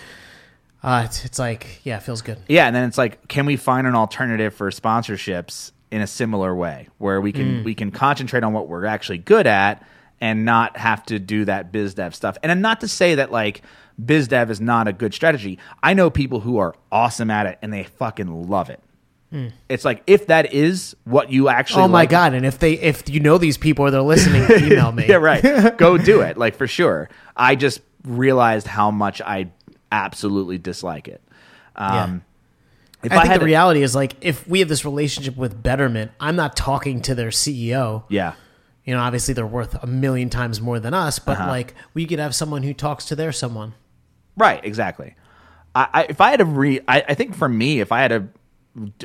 [0.81, 3.57] uh it's, it's like yeah it feels good Yeah, and then it's like, can we
[3.57, 7.63] find an alternative for sponsorships in a similar way where we can Mm.
[7.65, 9.85] we can concentrate on what we're actually good at
[10.23, 12.37] and not have to do that biz dev stuff.
[12.41, 13.61] And I'm not to say that like
[14.03, 15.59] biz dev is not a good strategy.
[15.83, 18.79] I know people who are awesome at it and they fucking love it.
[19.67, 21.85] It's like if that is what you actually Hmm.
[21.85, 24.43] oh my like- god and if they if you know these people or they're listening
[24.71, 25.75] email me yeah, right.
[25.77, 27.09] Go do it, like for sure.
[27.35, 29.49] I just realized how much I
[29.91, 31.21] absolutely dislike it.
[31.75, 32.23] Um,
[33.03, 35.61] If I, think had the to- reality is like if we have this relationship with
[35.63, 38.03] Betterment, I'm not talking to their CEO.
[38.09, 38.33] yeah,
[38.85, 41.47] You know, obviously they're worth a million times more than us, but Uh-huh.
[41.49, 43.73] like we could have someone who talks to their someone.
[44.35, 45.15] Right, exactly.
[45.75, 48.09] I, I if I had to re, I, I think for me, if I had
[48.09, 48.27] to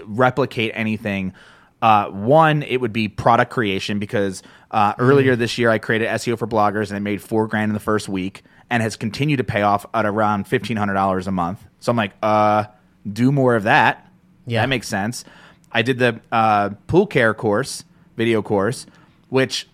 [0.05, 1.33] replicate anything,
[1.81, 6.39] uh, one it would be product creation because uh, earlier this year I created SEO
[6.39, 9.45] for bloggers and it made four grand in the first week and has continued to
[9.45, 11.65] pay off at around fifteen hundred dollars a month.
[11.81, 12.65] So I'm like, uh,
[13.11, 14.11] do more of that.
[14.47, 14.63] Yeah.
[14.63, 15.25] that makes sense.
[15.71, 17.85] I did the uh, pool care course,
[18.17, 18.87] video course,
[19.29, 19.69] which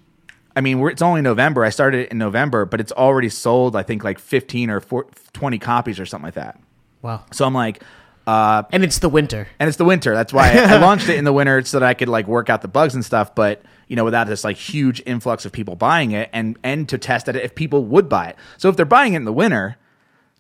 [0.57, 1.65] I mean, we're, it's only November.
[1.65, 3.75] I started it in November, but it's already sold.
[3.77, 6.61] I think like fifteen or 4, 20 copies or something like that.
[7.03, 7.25] Wow.
[7.33, 7.83] So I'm like,
[8.27, 9.49] uh, And it's the winter.
[9.59, 10.15] and it's the winter.
[10.15, 12.49] That's why I, I launched it in the winter so that I could like work
[12.49, 13.35] out the bugs and stuff.
[13.35, 16.99] But you know, without this like huge influx of people buying it, and and to
[16.99, 18.37] test it if people would buy it.
[18.57, 19.77] So if they're buying it in the winter,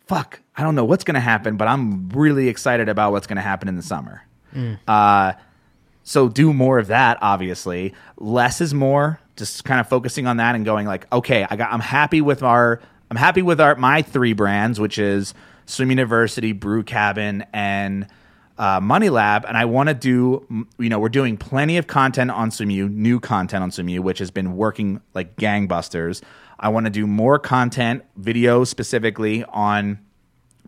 [0.06, 3.36] fuck, I don't know what's going to happen, but I'm really excited about what's going
[3.36, 4.22] to happen in the summer.
[4.88, 5.32] Uh,
[6.04, 7.18] so do more of that.
[7.22, 9.18] Obviously, less is more.
[9.36, 11.72] Just kind of focusing on that and going like, okay, I got.
[11.72, 12.80] I'm happy with our.
[13.10, 15.34] I'm happy with our my three brands, which is
[15.66, 18.06] Swim University, Brew Cabin, and
[18.58, 19.44] uh, Money Lab.
[19.46, 20.66] And I want to do.
[20.78, 24.30] You know, we're doing plenty of content on SwimU, new content on SwimU, which has
[24.30, 26.22] been working like gangbusters.
[26.60, 29.98] I want to do more content, video specifically on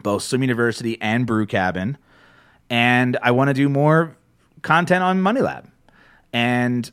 [0.03, 1.99] both Swim University and Brew Cabin,
[2.71, 4.17] and I want to do more
[4.67, 5.71] content on Money Lab.
[6.33, 6.91] And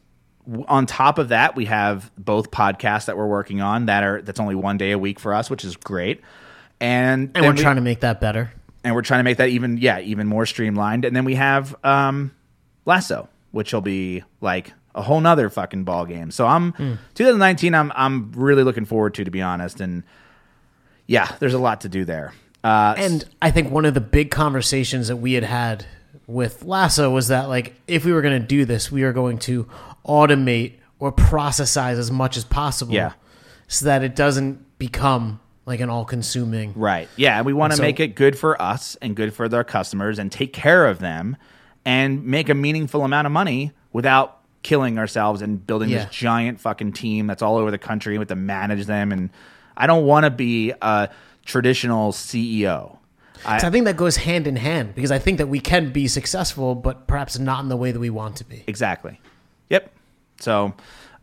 [0.68, 4.40] on top of that, we have both podcasts that we're working on that are that's
[4.40, 6.22] only one day a week for us, which is great.
[6.80, 8.52] And And we're trying to make that better.
[8.84, 11.06] and we're trying to make that even yeah even more streamlined.
[11.06, 12.32] And then we have um,
[12.86, 16.30] Lasso, which will be like a whole nother fucking ball game.
[16.32, 16.74] So I'm
[17.16, 17.74] 2019.
[17.74, 19.80] I'm I'm really looking forward to to be honest.
[19.82, 20.04] And
[21.08, 22.34] yeah, there's a lot to do there.
[22.64, 25.86] Uh, And I think one of the big conversations that we had had
[26.28, 29.38] with Lasso was that like if we were going to do this, we are going
[29.40, 29.68] to
[30.08, 33.12] automate or processize as much as possible, Yeah.
[33.68, 36.74] so that it doesn't become like an all-consuming.
[36.76, 37.08] Right.
[37.16, 37.38] Yeah.
[37.38, 40.20] And we want to So- make it good for us and good for their customers
[40.20, 41.38] and take care of them
[41.86, 46.06] and make a meaningful amount of money without killing ourselves and building Yeah.
[46.06, 49.12] this giant fucking team that's all over the country with to manage them.
[49.12, 49.30] And
[49.76, 51.10] I don't want to be a
[51.46, 52.98] traditional CEO.
[53.46, 56.08] I, I think that goes hand in hand because I think that we can be
[56.08, 58.64] successful, but perhaps not in the way that we want to be.
[58.68, 59.20] Exactly.
[59.70, 59.92] Yep.
[60.40, 60.74] So,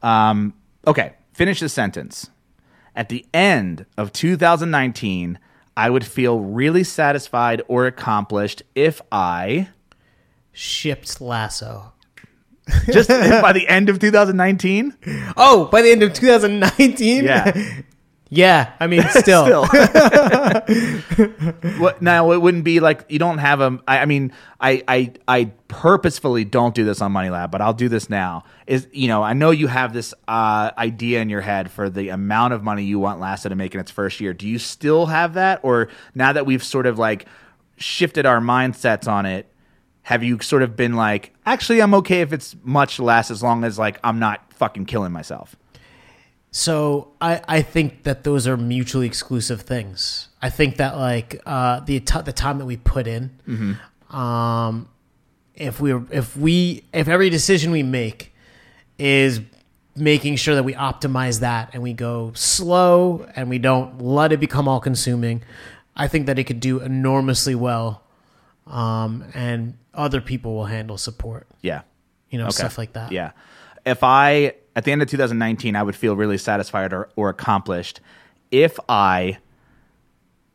[0.02, 0.54] um,
[0.86, 2.30] okay, finish the sentence.
[2.94, 5.38] At the end of 2019,
[5.76, 9.68] I would feel really satisfied or accomplished if I
[10.52, 11.92] Shipped Lasso.
[12.90, 15.32] just by the end of 2019.
[15.36, 17.24] Oh, by the end of 2019?
[17.24, 17.80] Yeah.
[18.32, 19.66] yeah, I mean, still.
[21.78, 22.32] What now?
[22.32, 23.78] It wouldn't be like you don't have a.
[23.86, 27.74] I, I mean, I, I I purposefully don't do this on Money Lab, but I'll
[27.74, 28.44] do this now.
[28.66, 32.10] Is you know I know you have this uh, idea in your head for the
[32.10, 34.32] amount of money you want Lasso to make in its first year.
[34.32, 37.26] Do you still have that, or now that we've sort of like
[37.76, 39.46] shifted our mindsets on it?
[40.02, 43.64] Have you sort of been like, actually, I'm okay if it's much less as long
[43.64, 45.56] as like I'm not fucking killing myself.
[46.50, 50.28] So I, I think that those are mutually exclusive things.
[50.42, 54.16] I think that like uh, the t- the time that we put in, Mm-hmm.
[54.16, 54.88] um,
[55.54, 58.34] if we if we if every decision we make
[58.98, 59.40] is
[59.94, 64.40] making sure that we optimize that and we go slow and we don't let it
[64.40, 65.42] become all consuming,
[65.94, 68.02] I think that it could do enormously well,
[68.66, 71.46] um, and other people will handle support.
[71.60, 71.82] Yeah.
[72.30, 72.52] You know, Okay.
[72.56, 73.12] stuff like that.
[73.12, 73.32] Yeah.
[73.84, 78.00] If I, at the end of 2019, I would feel really satisfied or, or accomplished
[78.50, 79.38] if I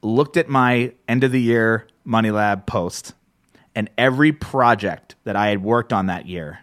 [0.01, 3.13] looked at my end of the year Money Lab post
[3.73, 6.59] and every project that I had worked on that year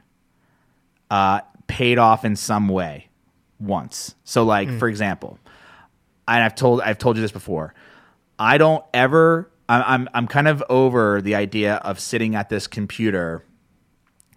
[1.10, 3.08] uh, paid off in some way
[3.60, 4.14] once.
[4.24, 5.38] So, like, for example,
[6.26, 7.74] and I've told I've told you this before.
[8.38, 9.50] I don't ever.
[9.68, 13.44] I'm I'm kind of over the idea of sitting at this computer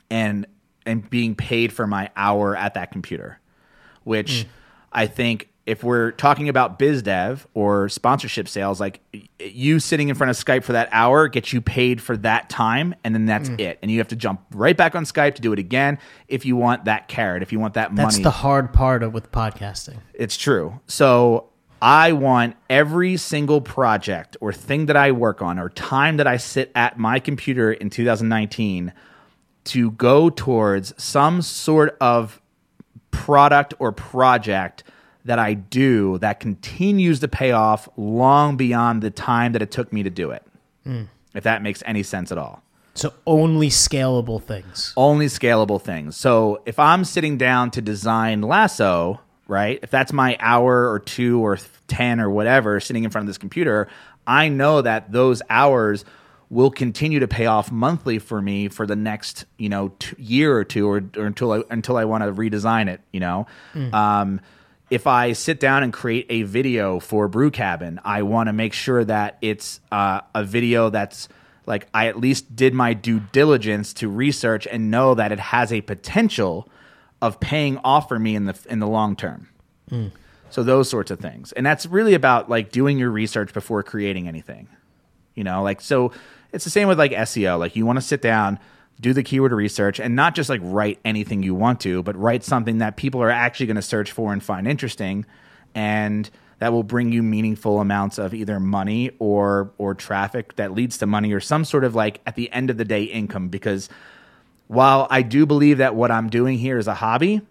[0.09, 0.45] and
[0.86, 3.39] and being paid for my hour at that computer,
[4.03, 4.49] which hmm.
[4.91, 9.01] I think if we're talking about biz dev or sponsorship sales, like
[9.39, 12.93] you sitting in front of Skype for that hour gets you paid for that time,
[13.03, 13.59] and then that's hmm.
[13.59, 13.79] it.
[13.81, 16.55] And you have to jump right back on Skype to do it again if you
[16.55, 18.23] want that carrot, if you want that That's money.
[18.23, 19.97] That's the hard part of with podcasting.
[20.13, 20.79] It's true.
[20.88, 21.49] So
[21.81, 26.38] I want every single project or thing that I work on or time that I
[26.38, 28.93] sit at my computer in 2019
[29.66, 32.41] to go towards some sort of
[33.11, 34.84] product or project
[35.26, 39.91] that I do that continues to pay off long beyond the time that it took
[39.91, 40.43] me to do it.
[40.84, 41.03] Hmm.
[41.34, 42.61] If that makes any sense at all.
[42.93, 44.93] So only scalable things.
[44.95, 46.16] only scalable things.
[46.16, 49.80] So if I'm sitting down to design lasso, right?
[49.84, 51.57] If that's my hour or two or
[51.88, 53.89] 10 or whatever sitting in front of this computer,
[54.26, 56.05] I know that those hours
[56.56, 60.58] will continue to pay off monthly for me for the next, you know, two, year
[60.58, 63.45] or two or, or until I until I want to redesign it, you know.
[63.93, 64.41] Um
[64.89, 68.72] if I sit down and create a video for Brew Cabin, I want to make
[68.72, 71.28] sure that it's uh, a video that's
[71.66, 75.74] like I at least did my due diligence to research and know that it has
[75.74, 76.70] a potential
[77.22, 79.49] of paying off for me in the in the long term.
[80.51, 84.28] So those sorts of things, and that's really about like doing your research before creating
[84.28, 84.70] anything.
[85.34, 86.12] You know, like so
[86.56, 87.60] it's the same with like SEO.
[87.60, 88.58] Like you want to sit down,
[89.01, 92.43] do the keyword research, and not just like write anything you want to, but write
[92.43, 95.26] something that people are actually going to search for and find interesting,
[95.76, 96.30] and
[96.60, 101.06] that will bring you meaningful amounts of either money or or traffic that leads to
[101.06, 103.49] money or some sort of like at the end of the day income.
[103.49, 103.89] Because
[104.68, 107.41] while I do believe that what I'm doing here is a hobby,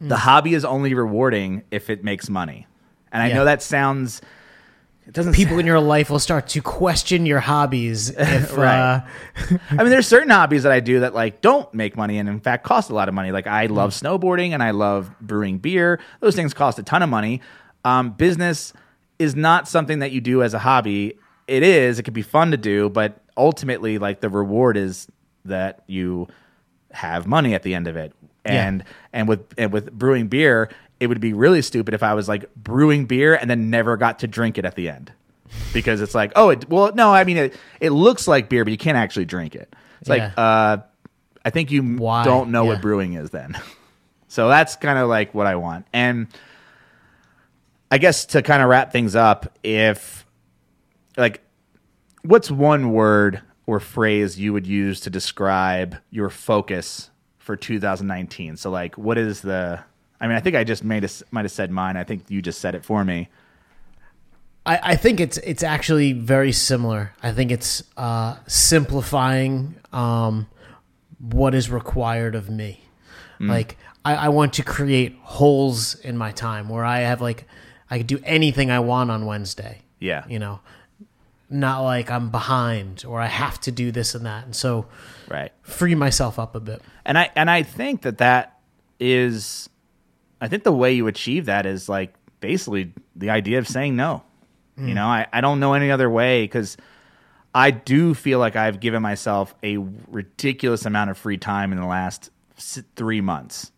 [0.00, 0.18] the mm.
[0.18, 2.66] hobby is only rewarding if it makes money.
[3.10, 3.36] And I Yeah.
[3.36, 4.20] know that sounds
[5.06, 8.78] it doesn't People in your life will start to question your hobbies if Right.
[8.78, 9.00] uh,
[9.70, 12.40] I mean, there's certain hobbies that I do that like don't make money and in
[12.40, 13.30] fact cost a lot of money.
[13.32, 16.00] Like I love snowboarding and I love brewing beer.
[16.20, 17.40] Those things cost a ton of money.
[17.84, 18.72] Um, business
[19.18, 21.18] is not something that you do as a hobby.
[21.46, 21.98] It is.
[21.98, 25.06] It can be fun to do, but ultimately, like the reward is
[25.44, 26.26] that you
[26.92, 28.12] have money at the end of it.
[28.46, 28.66] Yeah.
[28.66, 30.70] And and with and with brewing beer,
[31.00, 34.20] it would be really stupid if I was like brewing beer and then never got
[34.20, 35.12] to drink it at the end.
[35.72, 38.70] Because it's like, oh, it, well, no, I mean, it, it looks like beer, but
[38.72, 39.74] you can't actually drink it.
[40.00, 40.14] It's Yeah.
[40.14, 40.76] like, uh,
[41.44, 42.24] I think you Why?
[42.24, 42.70] don't know Yeah.
[42.70, 43.56] what brewing is then.
[44.28, 45.86] so that's kind of like what I want.
[45.92, 46.28] And
[47.90, 50.26] I guess to kind of wrap things up, if
[51.16, 51.42] like,
[52.22, 58.56] what's one word or phrase you would use to describe your focus for 2019?
[58.56, 59.80] So, like, what is the?
[60.24, 61.98] I mean, I think I just made a, might have said mine.
[61.98, 63.28] I think you just said it for me.
[64.64, 67.12] I, I think it's it's actually very similar.
[67.22, 70.46] I think it's uh, simplifying um,
[71.18, 72.80] what is required of me.
[73.40, 77.46] Like I, I want to create holes in my time where I have like
[77.90, 79.82] I could do anything I want on Wednesday.
[79.98, 80.24] Yeah.
[80.26, 80.60] You know,
[81.50, 84.86] not like I'm behind or I have to do this and that, and so
[85.28, 85.52] Right.
[85.60, 86.80] free myself up a bit.
[87.04, 88.58] and I and I think that that
[88.98, 89.68] is,
[90.40, 94.22] I think the way you achieve that is like basically the idea of saying no.
[94.76, 94.94] You hmm.
[94.94, 96.76] know, I, I don't know any other way because
[97.54, 99.76] I do feel like I've given myself a
[100.08, 102.30] ridiculous amount of free time in the last
[102.96, 103.70] three months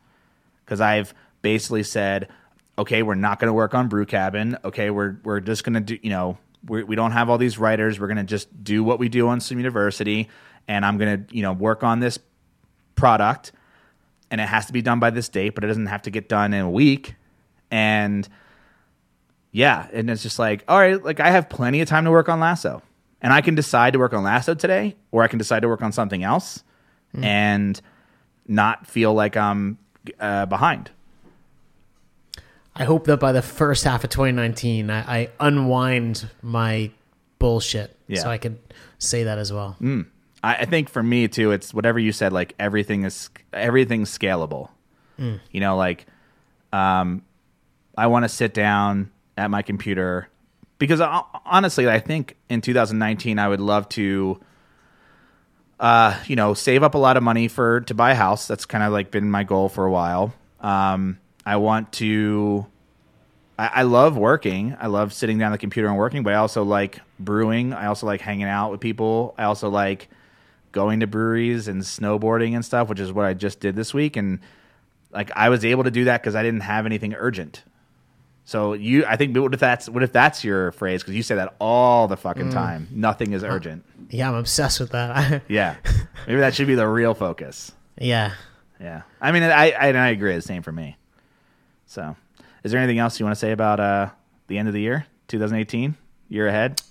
[0.64, 2.28] because I've basically said,
[2.78, 4.56] okay, we're not going to work on Brew Cabin.
[4.64, 7.58] Okay, we're we're just going to do, you know, we're, we don't have all these
[7.58, 8.00] writers.
[8.00, 10.28] We're going to just do what we do on Swim University,
[10.66, 12.18] and I'm going to, you know, work on this
[12.94, 13.52] product,
[14.30, 16.28] and it has to be done by this date, but it doesn't have to get
[16.28, 17.14] done in a week.
[17.70, 18.28] And
[19.52, 22.28] yeah, and it's just like, all right, like I have plenty of time to work
[22.28, 22.82] on Lasso,
[23.22, 25.82] and I can decide to work on Lasso today, or I can decide to work
[25.82, 26.62] on something else,
[27.14, 27.80] and
[28.46, 29.78] not feel like I'm
[30.20, 30.90] uh, behind.
[32.74, 36.90] I hope that by the first half of 2019, I, I unwind my
[37.38, 38.20] bullshit, Yeah.
[38.22, 38.58] so I could
[38.98, 39.76] say that as well.
[40.46, 42.32] I, I think for me too, it's whatever you said.
[42.32, 44.68] Like everything is everything's scalable.
[45.50, 46.06] You know, like
[46.72, 47.22] um,
[47.98, 50.28] I want to sit down at my computer
[50.78, 54.38] because uh, honestly, I think in 2019 I would love to,
[55.80, 58.46] uh, you know, save up a lot of money for to buy a house.
[58.46, 60.32] That's kind of like been my goal for a while.
[60.60, 62.66] Um, I want to.
[63.58, 64.76] I, I love working.
[64.78, 67.72] I love sitting down at the computer and working, but I also like brewing.
[67.72, 69.34] I also like hanging out with people.
[69.38, 70.08] I also like
[70.76, 74.14] going to breweries and snowboarding and stuff, which is what I just did this week.
[74.14, 74.40] And
[75.10, 77.64] like I was able to do that because I didn't have anything urgent.
[78.44, 81.02] So you, I think, what if that's what if that's your phrase?
[81.02, 82.88] Because you say that all the fucking time.
[82.92, 83.84] Nothing is urgent.
[84.10, 85.42] Yeah, I'm obsessed with that.
[85.48, 85.76] Yeah,
[86.26, 87.72] maybe that should be the real focus.
[87.96, 88.34] yeah.
[88.78, 90.34] Yeah, I mean, I I, I agree.
[90.34, 90.98] The same for me.
[91.86, 92.14] So,
[92.62, 94.10] is there anything else you want to say about uh,
[94.48, 95.96] the end of the year, 2018,
[96.28, 96.82] year ahead?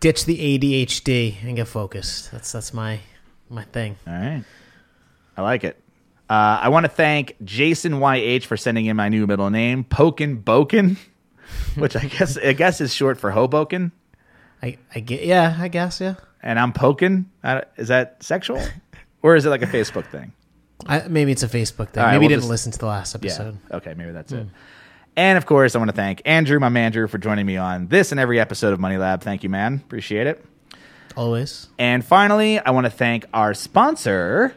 [0.00, 2.32] Ditch the ADHD and get focused.
[2.32, 2.98] That's that's my
[3.50, 3.96] my thing.
[4.06, 4.44] All right,
[5.36, 5.80] I like it.
[6.30, 10.42] Uh, I want to thank Jason YH for sending in my new middle name, Pokin
[10.42, 10.96] Boken,
[11.76, 13.92] which I guess I guess is short for Hoboken,
[14.62, 16.14] I I get yeah, I guess yeah.
[16.42, 17.26] and I'm Pokin.
[17.42, 18.60] Uh, is that sexual,
[19.22, 20.32] or is it like a Facebook thing?
[20.86, 22.02] I, maybe it's a Facebook thing.
[22.04, 23.18] Right, maybe you we'll didn't just- listen to the last Yeah.
[23.30, 23.58] episode.
[23.72, 24.46] Okay, maybe that's it.
[25.16, 28.12] And of course, I want to thank Andrew, my manager, for joining me on this
[28.12, 29.20] and every episode of Money Lab.
[29.22, 29.82] Thank you, man.
[29.84, 30.44] Appreciate it.
[31.18, 31.66] Always.
[31.80, 34.54] And finally, I want to thank our sponsor.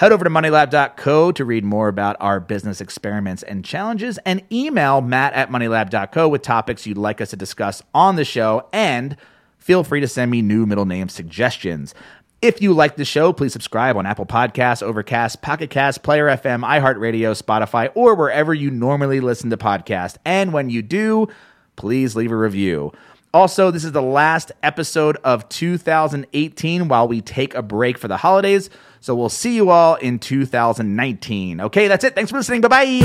[0.00, 5.02] Head over to moneylab.co to read more about our business experiments and challenges and email
[5.02, 8.66] matt at moneylab.co with topics you'd like us to discuss on the show.
[8.72, 9.16] And
[9.58, 11.94] feel free to send me new middle name suggestions.
[12.42, 16.66] If you like the show, please subscribe on Apple Podcasts, Overcast, Pocket Cast, Player FM,
[16.66, 20.16] iHeartRadio, Spotify, or wherever you normally listen to podcasts.
[20.24, 21.28] And when you do,
[21.76, 22.92] please leave a review.
[23.32, 28.16] Also, this is the last episode of 2018 while we take a break for the
[28.16, 28.70] holidays.
[29.00, 31.60] So we'll see you all in 2019.
[31.60, 32.14] Okay, that's it.
[32.14, 32.60] Thanks for listening.
[32.60, 33.00] Bye bye.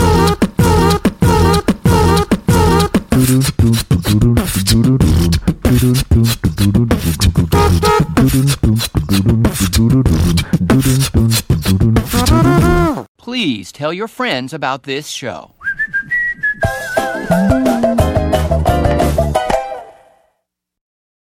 [13.17, 15.53] Please tell your friends about this show.